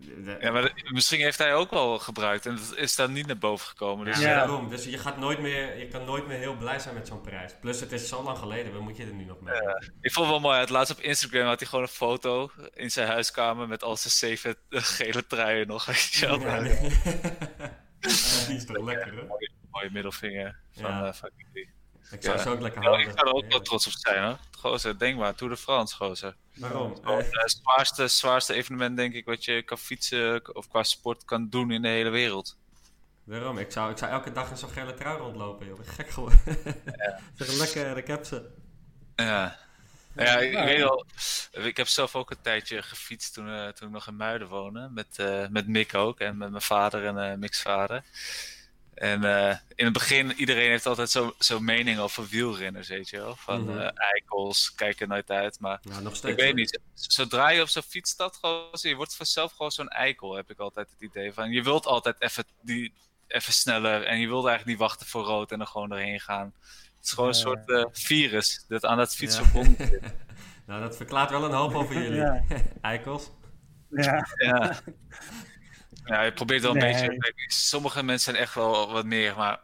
[0.00, 3.26] De- Ja, maar de- misschien heeft hij ook wel gebruikt en dat is dan niet
[3.26, 4.04] naar boven gekomen.
[4.06, 4.34] Dus ja, Ja.
[4.36, 4.68] daarom.
[4.68, 7.52] Dus je, gaat nooit meer, je kan nooit meer heel blij zijn met zo'n prijs.
[7.60, 9.54] Plus het is zo lang geleden, waar moet je er nu nog mee?
[10.00, 10.58] Ik vond het wel mooi.
[10.58, 14.12] Het laatst op Instagram had hij gewoon een foto in zijn huiskamer met al zijn
[14.12, 14.56] zeven
[14.96, 15.84] gele truien nog.
[15.84, 16.40] Weet je wel.
[16.40, 16.78] Ja, nee.
[18.46, 19.22] die is toch lekker, hè?
[19.70, 21.06] Mooie middelvinger van Ja.
[21.06, 21.70] eh die.
[22.10, 22.42] Ik zou Ja.
[22.42, 23.08] ze ook lekker Ja, houden.
[23.08, 24.38] ik zou er ook wel trots op zijn hoor.
[24.58, 26.36] Gozer, denk maar, Tour de France, gozer.
[26.54, 26.94] Waarom?
[26.96, 31.24] Gewoon Eh, Het zwaarste, zwaarste evenement denk ik wat je kan fietsen of qua sport
[31.24, 32.56] kan doen in de hele wereld.
[33.24, 35.78] Daarom, ik zou, ik zou elke dag in zo'n gele trui rondlopen, joh.
[35.84, 36.40] Gek geworden.
[37.38, 38.48] Zeg lekker, ik heb ze.
[39.16, 39.58] Ja.
[40.16, 41.04] Ja, ik, ik weet wel.
[41.50, 44.88] Ik heb zelf ook een tijdje gefietst toen, eh, toen ik nog in Muiden woonde.
[44.90, 48.04] Met, eh, met Mick ook en met mijn vader en eh Mick's vader.
[49.00, 53.16] En eh, in het begin, iedereen heeft altijd zo'n zo mening over wielrenners, weet je
[53.18, 53.36] wel.
[53.36, 53.78] Van Mhm.
[53.78, 55.60] eh, eikels, kijken er nooit uit.
[55.60, 56.32] Maar Nou, nog steeds.
[56.32, 56.58] ik weet hoor.
[56.58, 60.50] niet, zodra je op zo'n fiets staat, gewoon, je wordt vanzelf gewoon zo'n eikel, heb
[60.50, 61.50] ik altijd het idee van.
[61.50, 62.92] Je wilt altijd even, die,
[63.26, 66.52] even sneller en je wilt eigenlijk niet wachten voor rood en er gewoon doorheen gaan.
[66.96, 69.42] Het is gewoon een soort eh, virus dat aan dat fiets Ja.
[69.44, 70.02] verbonden zit.
[70.66, 72.14] nou, dat verklaart wel een hoop over jullie.
[72.20, 72.44] Ja.
[72.80, 73.30] Eikels.
[73.90, 74.26] Ja.
[74.36, 74.80] Ja.
[76.10, 77.06] Ja, je probeert wel een Nee.
[77.08, 77.32] beetje.
[77.46, 79.60] Sommige mensen zijn echt wel wat meer, maar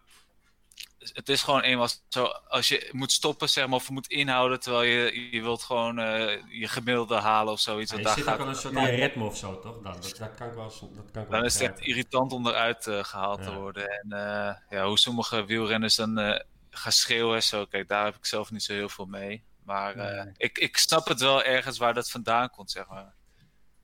[1.12, 2.24] het is gewoon eenmaal zo.
[2.48, 5.98] Als je moet stoppen, zeg maar, of je moet inhouden terwijl je, je wilt gewoon
[5.98, 7.90] eh, je gemiddelde halen of zoiets.
[7.90, 9.82] Ja, je daar zit ook gaat, al een soort in je ritme of zo, toch?
[9.82, 12.32] Dan, dat, dat kan ik wel, dat kan ik wel dan is het echt irritant
[12.32, 13.56] om eruit eh, gehaald te Ja.
[13.56, 13.88] worden.
[13.88, 18.16] En eh, ja, hoe sommige wielrenners dan eh, gaan schreeuwen en zo, kijk, daar heb
[18.16, 19.44] ik zelf niet zo heel veel mee.
[19.64, 20.32] Maar eh, Nee.
[20.36, 23.14] ik, ik snap het wel ergens waar dat vandaan komt, zeg maar.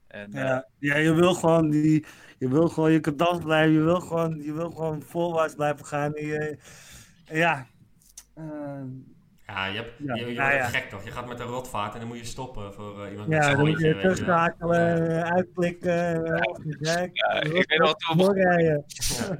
[0.06, 0.66] En, Ja.
[0.78, 2.06] ja, je wil gewoon die,
[2.42, 6.14] je wil gewoon je cadans blijven, je wil gewoon, je wil gewoon voorwaarts blijven gaan.
[6.14, 6.58] En je,
[7.24, 7.66] ja.
[8.34, 8.44] Eh,
[9.46, 10.64] Ja, je, hebt, Ja, je, je ja, ja.
[10.68, 11.04] gek toch?
[11.04, 13.44] Je gaat met een rotvaart en dan moet je stoppen voor eh, iemand ja, met
[13.44, 13.92] zijn dan moet hondje.
[13.92, 14.00] wel.
[14.00, 16.40] terugschakelen, eh, uitklikken, eh.
[16.80, 17.00] Ja,
[17.42, 18.84] Je ik weet nog we-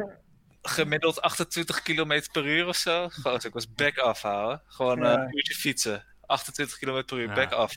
[0.62, 3.08] gemiddeld 28 km per uur of zo.
[3.08, 4.62] Goh, ik was back af houden.
[4.66, 5.22] Gewoon eh, Ja.
[5.24, 6.04] een uurtje fietsen.
[6.26, 7.34] 28 km per uur, Ja.
[7.34, 7.76] back af.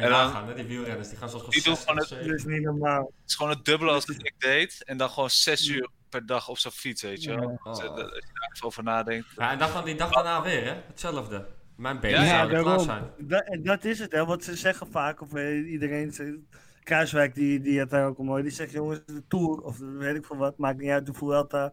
[0.00, 0.54] Kan Kan je En dan- nagaan, hè?
[0.54, 3.00] Die wielrenners, die gaan soms Die doen gewoon het- Dat is niet normaal.
[3.04, 4.82] Het is gewoon het dubbele als ik deed.
[4.84, 7.50] En dan gewoon zes uur per dag op zo'n fiets, weet je wel.
[7.64, 7.70] Ja.
[7.70, 9.26] Dus, eh, dat- als je daar even over nadenkt.
[9.36, 10.74] Ja, en dan van die dag daarna weer, hè?
[10.86, 11.46] Hetzelfde.
[11.76, 12.84] Mijn benen Ja, ja, zouden klaar daarom.
[13.16, 13.28] zijn.
[13.28, 16.46] Dat, en dat is het, hè, wat ze zeggen vaak, of eh, iedereen,
[16.82, 20.16] Kruiswijk die, die had daar ook al mooi, die zegt jongens, de Tour, of weet
[20.16, 21.72] ik veel wat, maakt niet uit, de Vuelta,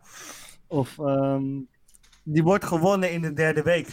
[0.68, 1.44] of ehm,
[2.24, 3.88] die wordt gewonnen in de derde week.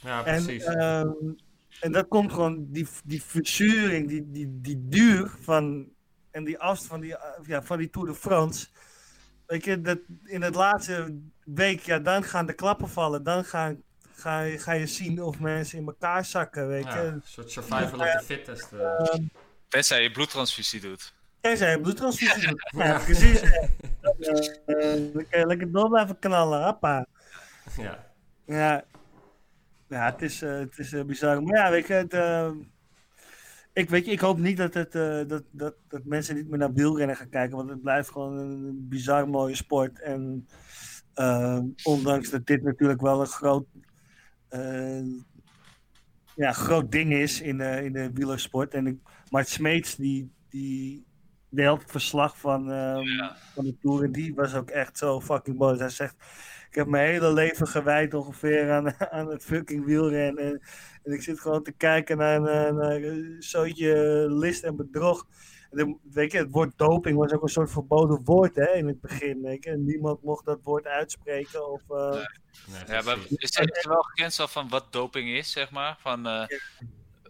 [0.00, 0.64] Ja, En, precies.
[1.80, 5.88] En dat komt gewoon, die, die verzuring, die, die, die duur van,
[6.30, 8.66] en die afstand van die, eh, ja, van die Tour de France.
[9.46, 13.22] Weet je, dat in het laatste week, ja, dan gaan de klappen vallen.
[13.22, 13.82] Dan gaan,
[14.14, 17.06] ga, je, ga je zien of mensen in elkaar zakken, weet ja, je.
[17.06, 18.72] een soort survival of the fittest.
[18.72, 19.14] eh.
[19.68, 21.14] Tenzij je bloedtransfusie doet.
[21.40, 22.70] Tenzij je bloedtransfusie doet.
[22.76, 23.40] Ja, precies.
[23.40, 23.50] Eh,
[25.12, 27.06] dan kan je lekker door blijven knallen, hoppa.
[27.76, 28.10] ja.
[28.46, 28.84] Ja,
[29.92, 31.42] ja het is, eh, het is eh, bizar.
[31.42, 32.50] Maar ja, weet je, het, eh,
[33.72, 36.58] ik, weet je, ik hoop niet dat, het, eh, dat, dat, dat mensen niet meer
[36.58, 40.00] naar wielrennen gaan kijken, want het blijft gewoon een bizar mooie sport.
[40.00, 40.46] En
[41.14, 43.66] eh, ondanks dat dit natuurlijk wel een groot,
[46.34, 48.74] ja, groot ding is in de, in de wielersport.
[48.74, 48.98] En ik,
[49.30, 51.04] Mart Smeets, die, die
[51.48, 53.36] deed altijd verslag van, ehm, Ja.
[53.54, 54.04] van de Tour.
[54.04, 55.78] En die was ook echt zo fucking boos.
[55.78, 56.16] Hij zegt,
[56.72, 60.44] ik heb mijn hele leven gewijd ongeveer aan, aan het fucking wielrennen.
[60.44, 60.62] En,
[61.02, 65.26] en ik zit gewoon te kijken naar, naar, naar een zootje list en bedrog.
[65.70, 68.86] En dan, weet je, het woord doping was ook een soort verboden woord hè, in
[68.86, 69.42] het begin.
[69.42, 69.70] Weet je.
[69.70, 71.70] En niemand mocht dat woord uitspreken.
[71.72, 72.26] Of, eh,
[72.70, 74.04] Nee, Ja, maar is er, is wel
[74.38, 75.96] al van wat doping is, zeg maar?
[76.00, 76.46] Van, eh,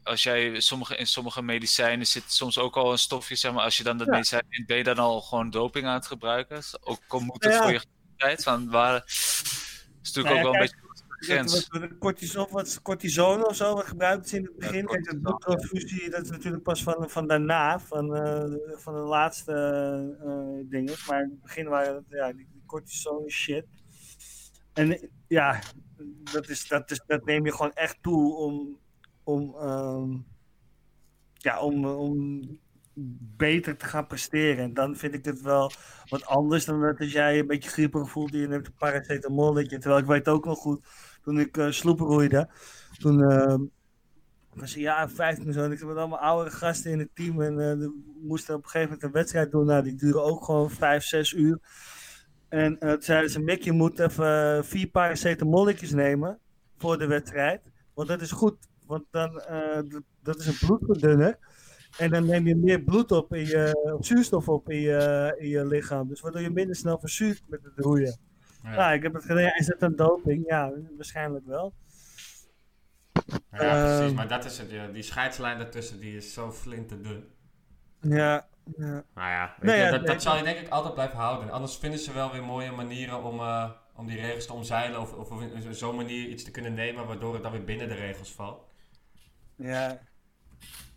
[0.02, 3.64] als jij sommige, in sommige medicijnen zit soms ook al een stofje, zeg maar.
[3.64, 4.12] Als je dan dat Ja.
[4.12, 6.62] medicijn neemt, ben je dan al gewoon doping aan het gebruiken?
[6.80, 7.62] Ook al moet het Ja.
[7.62, 7.80] voor je
[8.22, 8.42] gezondheid.
[8.42, 11.68] Van waar, is natuurlijk Nou ja, ook wel kijk, een beetje de grens.
[11.68, 14.86] wat- wat- cortison, wat is cortisone of zo, wat gebruikt is in het begin.
[14.86, 18.44] Kijk, de bloedtransfusie, dat is natuurlijk pas van, van daarna, van, eh,
[18.76, 19.52] van de laatste
[20.20, 20.94] eh, dingen.
[21.08, 23.64] Maar in het begin waren het, ja, die, die cortisone shit.
[24.72, 25.60] En ja,
[26.32, 28.78] dat, is, dat, is, dat neem je gewoon echt toe om,
[29.24, 30.16] om, ehm,
[31.34, 32.40] ja, om, om
[33.36, 34.64] beter te gaan presteren.
[34.64, 35.72] En dan vind ik het wel
[36.08, 39.78] wat anders dan dat als jij een beetje grieperig voelt en je neemt een paracetamolletje.
[39.78, 40.86] Terwijl ik weet ook nog goed,
[41.22, 42.48] toen ik uh, sloepen roeide,
[42.98, 43.54] toen uh,
[44.54, 45.64] was ik ja 15 en zo.
[45.64, 48.62] En ik zat met allemaal oudere gasten in het team en uh, we moesten op
[48.62, 49.66] een gegeven moment een wedstrijd doen.
[49.66, 51.58] Nou, die duurde ook gewoon 5, 6 uur.
[52.48, 56.38] En uh, toen zeiden ze, Mick, je moet even vier paracetamolletjes nemen
[56.78, 57.62] voor de wedstrijd.
[57.94, 59.42] Want dat is goed, want dan,
[60.22, 61.38] dat is een bloedverdunner.
[61.98, 65.48] En dan neem je meer bloed op, in je, of zuurstof op in je, in
[65.48, 66.08] je lichaam.
[66.08, 68.18] Dus waardoor je minder snel verzuurt met het roeien.
[68.62, 69.52] Ja, ja ik heb het gedaan.
[69.56, 70.44] Is dat een doping?
[70.48, 71.72] Ja, waarschijnlijk wel.
[73.50, 74.16] Ja, precies.
[74.16, 74.70] Maar dat is het.
[74.70, 74.86] Ja.
[74.86, 77.24] Die scheidslijn daartussen die is zo flinterdun.
[78.00, 78.46] Ja.
[78.76, 79.04] ja.
[79.14, 81.50] Nou ja, Nee, je, ja, dat, nee, dat zal je denk ik altijd blijven houden.
[81.50, 85.00] Anders vinden ze wel weer mooie manieren om, uh, om die regels te omzeilen.
[85.00, 87.94] Of, of op zo'n manier iets te kunnen nemen waardoor het dan weer binnen de
[87.94, 88.64] regels valt.
[89.56, 90.00] Ja.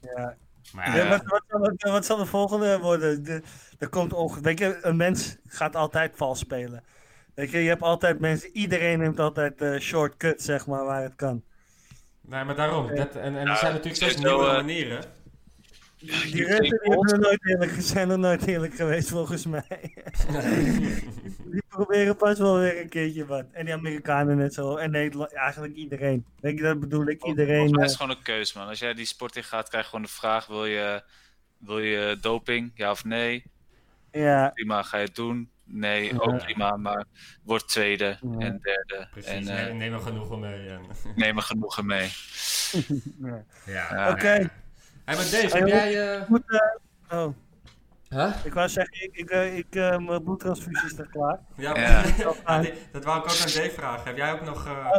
[0.02, 0.38] Ja.
[0.74, 3.24] Maar, ja, wat, wat, wat, wat, zal de volgende worden?
[3.24, 3.42] De,
[3.80, 6.84] er komt onge- Weet je, een mens gaat altijd vals spelen.
[7.34, 11.16] Weet je, je hebt altijd mensen, iedereen neemt altijd uh, shortcut, zeg maar, waar het
[11.16, 11.44] kan.
[12.22, 12.96] Nee, maar daarom.
[12.96, 15.04] Dat, en, en er zijn natuurlijk steeds nieuwe uh, manieren.
[16.06, 19.66] Die, Russen die hebben er nooit eerlijk, zijn er nooit eerlijk geweest, volgens mij.
[21.52, 23.46] die proberen pas wel weer een keertje wat.
[23.52, 24.76] En die Amerikanen net zo.
[24.76, 26.26] En Nederland, eigenlijk iedereen.
[26.40, 27.80] Weet je, dat bedoel ik, iedereen.
[27.80, 28.68] Het is gewoon een keus, man.
[28.68, 31.04] Als jij die sport in gaat, krijg je gewoon de vraag: wil je,
[31.58, 33.44] wil je doping, ja of nee?
[34.12, 34.50] Ja.
[34.50, 35.50] Prima, ga je het doen?
[35.64, 36.18] Nee, ja.
[36.18, 37.06] ook prima, maar
[37.44, 38.38] word tweede ja.
[38.38, 39.08] en derde.
[39.12, 40.68] Precies, en, uh, neem er genoegen mee.
[40.70, 40.82] En...
[41.16, 42.10] neem er genoegen mee.
[43.22, 43.46] ja.
[43.74, 44.10] ja.
[44.10, 44.20] Oké.
[44.20, 44.50] Okay.
[45.06, 46.20] Hey, maar Dave, heb jij...
[46.20, 46.28] Uh...
[46.28, 47.20] Moet, uh...
[47.20, 47.36] oh.
[48.10, 48.36] Huh?
[48.44, 51.40] Ik wou zeggen, ik, ik, uh, ik uh, mijn bloedtransfusie is er klaar.
[51.58, 52.04] Ja, ja.
[52.64, 54.06] ja dat wou ik ook aan Dave vragen.
[54.06, 54.98] Heb jij ook nog uh, oh.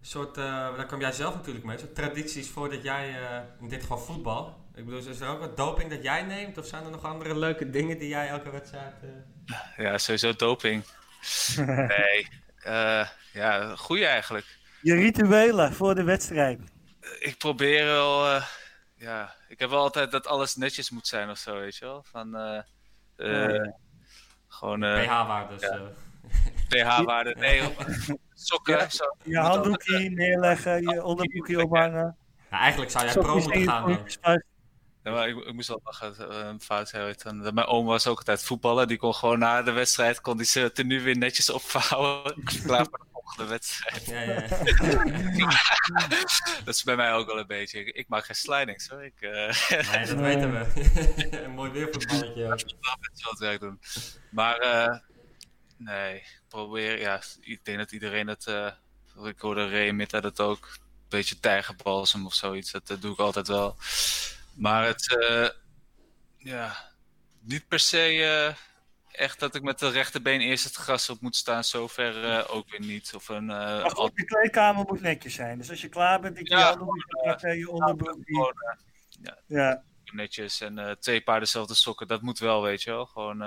[0.00, 3.14] soort, daar kwam jij zelf natuurlijk mee, soort tradities voordat jij,
[3.60, 6.58] in dit geval voetbal, ik bedoel, is er ook wat doping dat jij neemt?
[6.58, 8.94] Of zijn er nog andere leuke dingen die jij elke wedstrijd...
[9.76, 10.84] Ja, sowieso doping.
[11.96, 12.26] nee,
[13.32, 14.46] ja, goeie eigenlijk.
[14.82, 16.60] Je rituelen voor de wedstrijd.
[17.18, 18.40] Ik probeer wel
[19.00, 22.02] ja, ik heb wel altijd dat alles netjes moet zijn of zo, weet je wel.
[22.02, 22.60] Van, uh,
[23.16, 23.74] uh, oh, ja.
[24.48, 24.82] gewoon...
[24.82, 25.62] Uh, pH-waardes.
[25.62, 25.80] Ja.
[26.68, 27.62] pH-waarde, nee.
[28.34, 29.04] sokken, ja, zo.
[29.22, 32.16] Je handdoekje neerleggen, je onderbroekje ophangen.
[32.50, 34.42] Ja, eigenlijk zou jij pro moeten gaan dan.
[35.02, 37.54] Ja, maar ik, ik moest wel lachen, een fout hebben.
[37.54, 40.72] Mijn oom was ook altijd voetballer, die kon gewoon na de wedstrijd, kon die zijn
[40.72, 42.42] tenue weer netjes opvouwen.
[42.64, 44.06] Klaar voor de de wedstrijd.
[44.06, 44.48] Ja, ja.
[46.64, 47.84] dat is bij mij ook wel een beetje.
[47.84, 49.04] Ik, ik maak geen slidings hoor.
[49.04, 49.30] Ik, uh...
[49.92, 50.90] Nee, dat weten we.
[51.44, 52.48] een mooi weervoetballetje.
[52.48, 53.80] Dat is wel best wel het werk doen.
[54.30, 54.98] Maar uh,
[55.76, 57.00] nee, probeer.
[57.00, 58.46] Ja, ik denk dat iedereen het.
[58.46, 58.70] Uh,
[59.24, 60.68] ik hoorde dat ook.
[60.72, 62.70] Een beetje tijgerbalsem of zoiets.
[62.70, 63.76] Dat, dat doe ik altijd wel.
[64.54, 65.16] Maar het.
[66.38, 66.92] ja,
[67.40, 68.54] niet per se
[69.20, 72.70] echt dat ik met de rechterbeen eerst het gras op moet staan, zover uh, ook
[72.70, 73.12] weer niet.
[73.14, 75.58] Of een, uh, maar goed, de kleedkamer moet netjes zijn.
[75.58, 76.76] Dus als je klaar bent, ik ja,
[77.40, 78.18] je, je onderbroek.
[79.22, 79.82] Ja, ja.
[80.04, 83.06] Netjes en uh, twee paar dezelfde sokken, dat moet wel, weet je wel.
[83.06, 83.38] Gewoon,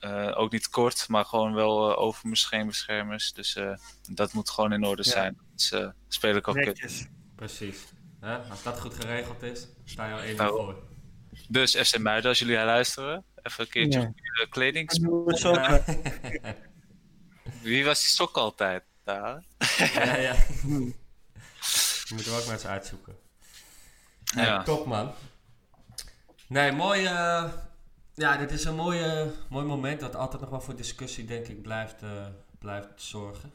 [0.00, 0.32] ja.
[0.32, 3.32] ook niet kort, maar gewoon wel over mijn scheenbeschermers.
[3.32, 3.58] Dus
[4.10, 5.38] dat moet gewoon in orde zijn.
[5.54, 5.74] Dus
[6.08, 7.06] speel ik ook netjes.
[7.34, 7.84] Precies.
[8.50, 10.86] Als dat goed geregeld is, sta je al één nou, voor.
[11.48, 14.42] Dus FC Muiden, als jullie luisteren, even een keertje ja.
[14.44, 14.90] op kleding.
[17.62, 18.84] Wie was die sok altijd?
[19.04, 19.44] Daar?
[19.94, 20.34] ja, ja.
[22.14, 23.16] Moeten we ook maar eens uitzoeken.
[24.34, 24.62] Nee, ja.
[24.62, 25.12] Top man.
[26.46, 27.02] Nee, mooi.
[27.02, 27.44] Uh,
[28.14, 31.62] ja, dit is een mooie, mooi moment dat altijd nog wel voor discussie, denk ik,
[31.62, 32.26] blijft, uh,
[32.58, 33.52] blijft zorgen.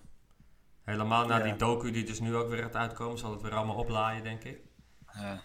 [0.83, 1.43] Helemaal na ja.
[1.43, 4.43] die docu die dus nu ook weer gaat uitkomen, zal het weer allemaal oplaaien, denk
[4.43, 4.59] ik.
[5.13, 5.43] Ja.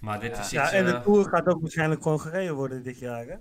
[0.00, 0.38] Maar dit ja.
[0.38, 0.52] is iets...
[0.52, 3.36] Ja, en de Tour gaat ook waarschijnlijk gewoon gereden worden dit jaar, hè?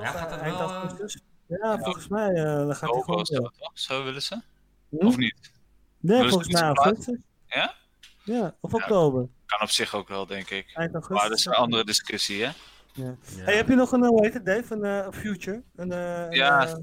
[0.00, 0.60] Ja, gaat dat wel...
[0.60, 1.20] Augustus?
[1.46, 3.26] Ja, volgens mij uh, dan gaat hij gewoon...
[3.26, 4.40] Zo, zo willen ze?
[4.88, 5.06] Hm?
[5.06, 5.52] Of niet?
[6.00, 7.18] Nee, willen volgens mij augustus.
[7.46, 7.74] Ja?
[8.24, 9.28] Ja, of oktober.
[9.46, 10.72] Kan op zich ook wel, denk ik.
[11.08, 12.50] Maar dat is een andere discussie, hè?
[12.92, 13.16] Ja.
[13.36, 13.42] Ja.
[13.42, 15.62] Hey, heb je nog een, hoe heet het, Dave, een uh, future?
[15.76, 16.76] Een, uh, ja,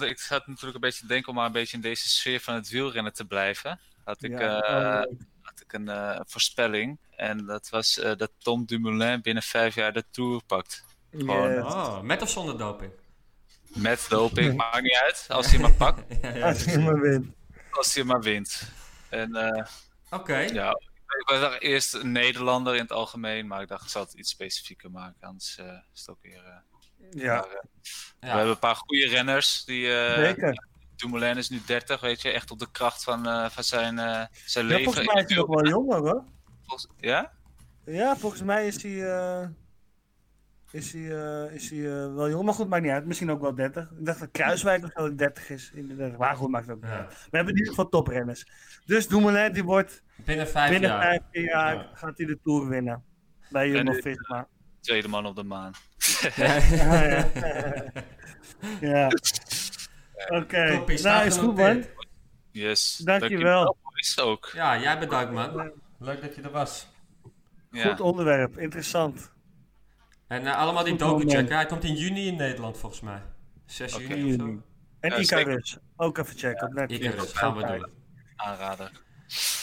[0.00, 2.68] ik zat natuurlijk een beetje denken om maar een beetje in deze sfeer van het
[2.68, 3.80] wielrennen te blijven.
[4.04, 5.18] Had ik, ja, oh,
[5.62, 6.98] ik een voorspelling.
[7.16, 10.84] En dat was dat Tom Dumoulin binnen vijf jaar de Tour pakt.
[11.10, 12.92] Gewoon, oh, met of zonder doping?
[13.74, 15.24] Met doping, maakt niet uit.
[15.28, 16.02] Als hij maar pakt.
[16.34, 17.26] ja, als hij maar wint.
[17.70, 18.70] Als hij maar wint.
[19.08, 19.66] En, Oké.
[20.10, 20.48] Okay.
[20.48, 20.70] Ja,
[21.18, 24.30] ik was eerst een Nederlander in het algemeen, maar ik dacht ik zal het iets
[24.30, 26.44] specifieker maken, anders uh, is het ook weer...
[26.44, 27.34] Uh, ja.
[27.34, 27.60] Maar, uh, ja.
[28.20, 29.64] We hebben een paar goede renners.
[29.64, 30.66] Die, Zeker.
[31.02, 33.96] Dumoulin is nu 30, weet je, echt op de kracht van, van zijn,
[34.44, 34.84] zijn ja, leven.
[34.84, 36.24] Volgens mij is hij nog wel jonger hoor.
[36.66, 37.32] Volgens, ja?
[37.84, 39.00] Ja, volgens mij is hij
[40.72, 42.44] is hij, uh, is hij uh, wel jong.
[42.44, 43.06] Maar goed, maakt niet uit.
[43.06, 43.82] Misschien ook wel 30.
[43.82, 45.70] Ik dacht dat Kruiswijk of zo 30 is.
[45.74, 47.06] In Maar goed, maakt het ook niet ja.
[47.08, 48.46] We hebben in ieder geval toprenners.
[48.84, 51.90] Dus Dumoulin, die wordt binnen vijf binnen jaar, vijf jaar ja.
[51.94, 53.04] gaat hij de Tour winnen.
[53.50, 54.48] Bij Jumbo-Visma.
[54.80, 55.72] Tweede man op de maan.
[56.36, 57.26] ja, ja.
[58.80, 59.08] ja.
[60.28, 60.96] Oké, okay.
[61.02, 61.84] nou is goed man.
[62.50, 62.96] Yes.
[62.96, 63.76] Dankjewel.
[63.94, 64.50] Is ook.
[64.54, 65.72] Ja, jij bedankt man.
[65.98, 66.86] Leuk dat je er was.
[67.70, 69.32] Goed onderwerp, interessant.
[70.28, 71.54] En uh, allemaal die docu checken.
[71.54, 73.22] Hij komt in juni in Nederland volgens mij.
[73.66, 74.06] 6 okay.
[74.06, 74.62] juni of zo.
[75.00, 75.78] En ja, Icarus.
[75.96, 77.06] Ook even checken op Netflix.
[77.06, 77.88] Icarus gaan we doen.
[78.36, 78.90] Aanrader.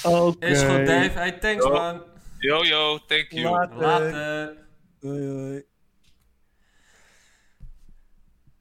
[0.03, 0.49] Okay.
[0.49, 1.09] Is goed Dave.
[1.09, 1.71] Hey, thanks yo.
[1.71, 2.03] man.
[2.37, 3.49] Yo yo, thank you.
[3.49, 3.77] Later.
[3.77, 4.57] Later.
[4.99, 5.63] Hoi.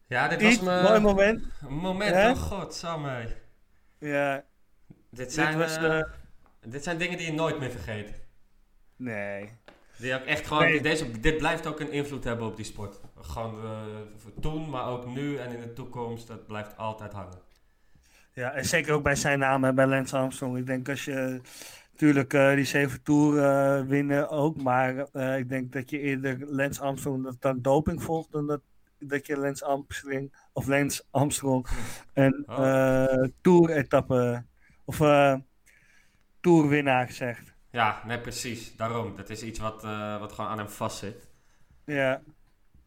[0.09, 0.85] Ja, dit was mijn...
[0.85, 1.45] mooi moment.
[1.67, 3.29] Een moment, oh god, samen.
[3.99, 4.45] Ja.
[5.11, 6.03] Dit zijn, dit, was, uh,
[6.67, 8.13] dit zijn dingen die je nooit meer vergeet.
[8.97, 9.51] Nee.
[9.97, 10.81] Die echt gewoon, nee.
[10.81, 13.01] deze, dit blijft ook een invloed hebben op die sport.
[13.21, 13.73] Gewoon uh,
[14.41, 17.39] toen, maar ook nu en in de toekomst, dat blijft altijd hangen.
[18.33, 20.57] Ja, en zeker ook bij zijn naam, hè, bij Lance Armstrong.
[20.57, 21.41] Ik denk als je
[21.91, 26.81] natuurlijk uh, die zeven Tour uh, winnen ook, maar ik denk dat je eerder Lance
[26.81, 28.61] Armstrong dat dan doping volgt dan dat,
[28.99, 31.67] dat je Lance Armstrong of Lance Armstrong
[32.15, 33.25] een oh.
[33.41, 34.45] Tour-etappe
[34.85, 35.01] of
[36.41, 37.57] Tourwinnaar zegt.
[37.71, 38.77] Ja, nee, precies.
[38.77, 39.17] Daarom.
[39.17, 41.29] Dat is iets wat, uh, wat gewoon aan hem vastzit.
[41.85, 42.23] Ja.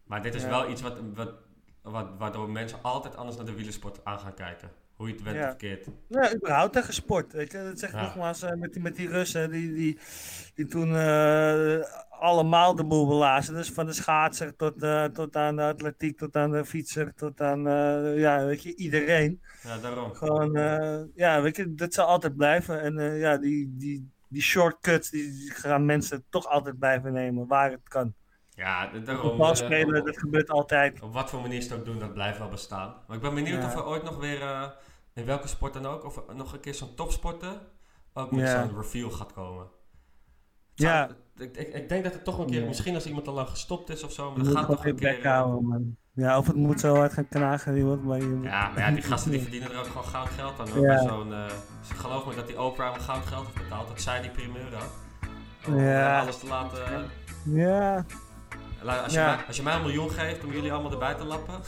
[0.03, 0.49] Maar dit is ja.
[0.49, 1.33] wel iets wat, wat,
[1.81, 4.71] wat, waardoor mensen altijd anders naar de wielersport aan gaan kijken.
[4.95, 5.41] Hoe je het bent ja.
[5.41, 5.87] of verkeerd.
[6.07, 7.33] Ja, überhaupt tegen sport.
[7.33, 7.63] Weet je?
[7.63, 8.01] Dat zeg ik ja.
[8.01, 9.99] nogmaals uh, met, die, met die Russen die, die,
[10.55, 11.83] die toen uh,
[12.21, 13.53] allemaal de boel belazen.
[13.53, 17.41] Dus van de schaatser tot, uh, tot aan de atletiek, tot aan de fietser, tot
[17.41, 17.61] aan
[18.17, 19.41] ja, weet je, iedereen.
[19.63, 20.13] Ja, daarom.
[20.13, 20.51] Gewoon,
[21.15, 22.81] ja, weet je, dat zal altijd blijven.
[22.81, 27.87] En ja, die, die, die shortcuts, die gaan mensen toch altijd blijven nemen, waar het
[27.87, 28.13] kan.
[28.55, 29.37] Ja, daarom.
[29.37, 31.01] Balspelen, uh, dat gebeurt altijd.
[31.01, 32.95] Op wat voor manier ze het ook doen, dat blijft wel bestaan.
[33.07, 33.65] Maar ik ben benieuwd ja.
[33.65, 34.69] of er ooit nog weer, uh,
[35.13, 37.61] in welke sport dan ook, of nog een keer zo'n topsporter
[38.13, 38.67] ook met ja.
[38.67, 39.67] zo'n reveal gaat komen.
[40.73, 41.09] Zou, ja.
[41.41, 43.89] Ik, ik, ik, denk dat het toch een keer, misschien als iemand al lang gestopt
[43.89, 45.27] is of zo, maar dan gaat toch een keer...
[45.27, 45.95] Houden, man.
[46.13, 47.73] Ja, of het moet zo hard gaan knagen,
[48.07, 48.39] bij je.
[48.41, 50.69] Ja, maar ja, die gasten die verdienen er ook gewoon goud geld aan.
[50.69, 50.85] Hoor.
[50.85, 50.97] Ja.
[50.97, 51.45] Zo'n, uh,
[51.79, 54.73] dus geloof me dat die Oprah hem goud geld heeft betaald, dat zij die primeur
[54.73, 54.91] had.
[55.67, 56.19] Om ja.
[56.19, 56.79] alles te laten...
[57.43, 58.05] Ja.
[58.85, 59.35] Als je, ja.
[59.35, 61.53] mij, als je mij een miljoen geeft om jullie allemaal erbij te lappen,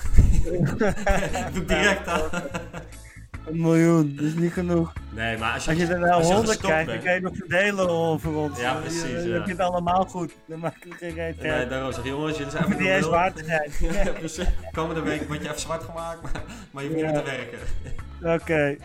[1.54, 2.30] doe ik direct aan.
[3.48, 4.94] Een miljoen, dat is niet genoeg.
[5.10, 7.90] Nee, maar als je, Als je er 100 gestopt krijgt, dan kan je nog verdelen
[7.90, 8.60] over ons.
[8.60, 9.34] Ja, Dan- precies, Dan ja.
[9.34, 10.34] heb je het allemaal goed.
[10.46, 13.10] Dan maak ik geen reet Nee, daarom zeg jongens, jullie zijn even niet eens nul.
[13.10, 13.72] waar te zijn.
[14.06, 14.46] Ja, precies.
[14.72, 16.32] Komende week word je even zwart gemaakt, maar,
[16.72, 17.30] maar je hoeft niet meer te
[18.22, 18.42] werken.
[18.42, 18.76] Oké.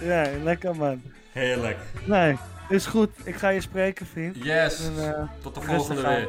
[0.00, 1.02] Ja, lekker man.
[1.32, 1.76] Heerlijk.
[2.04, 2.36] Nee,
[2.68, 3.10] is goed.
[3.24, 4.36] Ik ga je spreken, vriend.
[4.44, 4.86] Yes.
[4.86, 6.14] En, eh, Tot de volgende aan.
[6.14, 6.28] weer.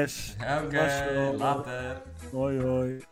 [0.00, 0.36] Yes.
[0.64, 1.34] Oké, wel.
[1.36, 2.00] later.
[2.32, 3.02] Hoi hoi.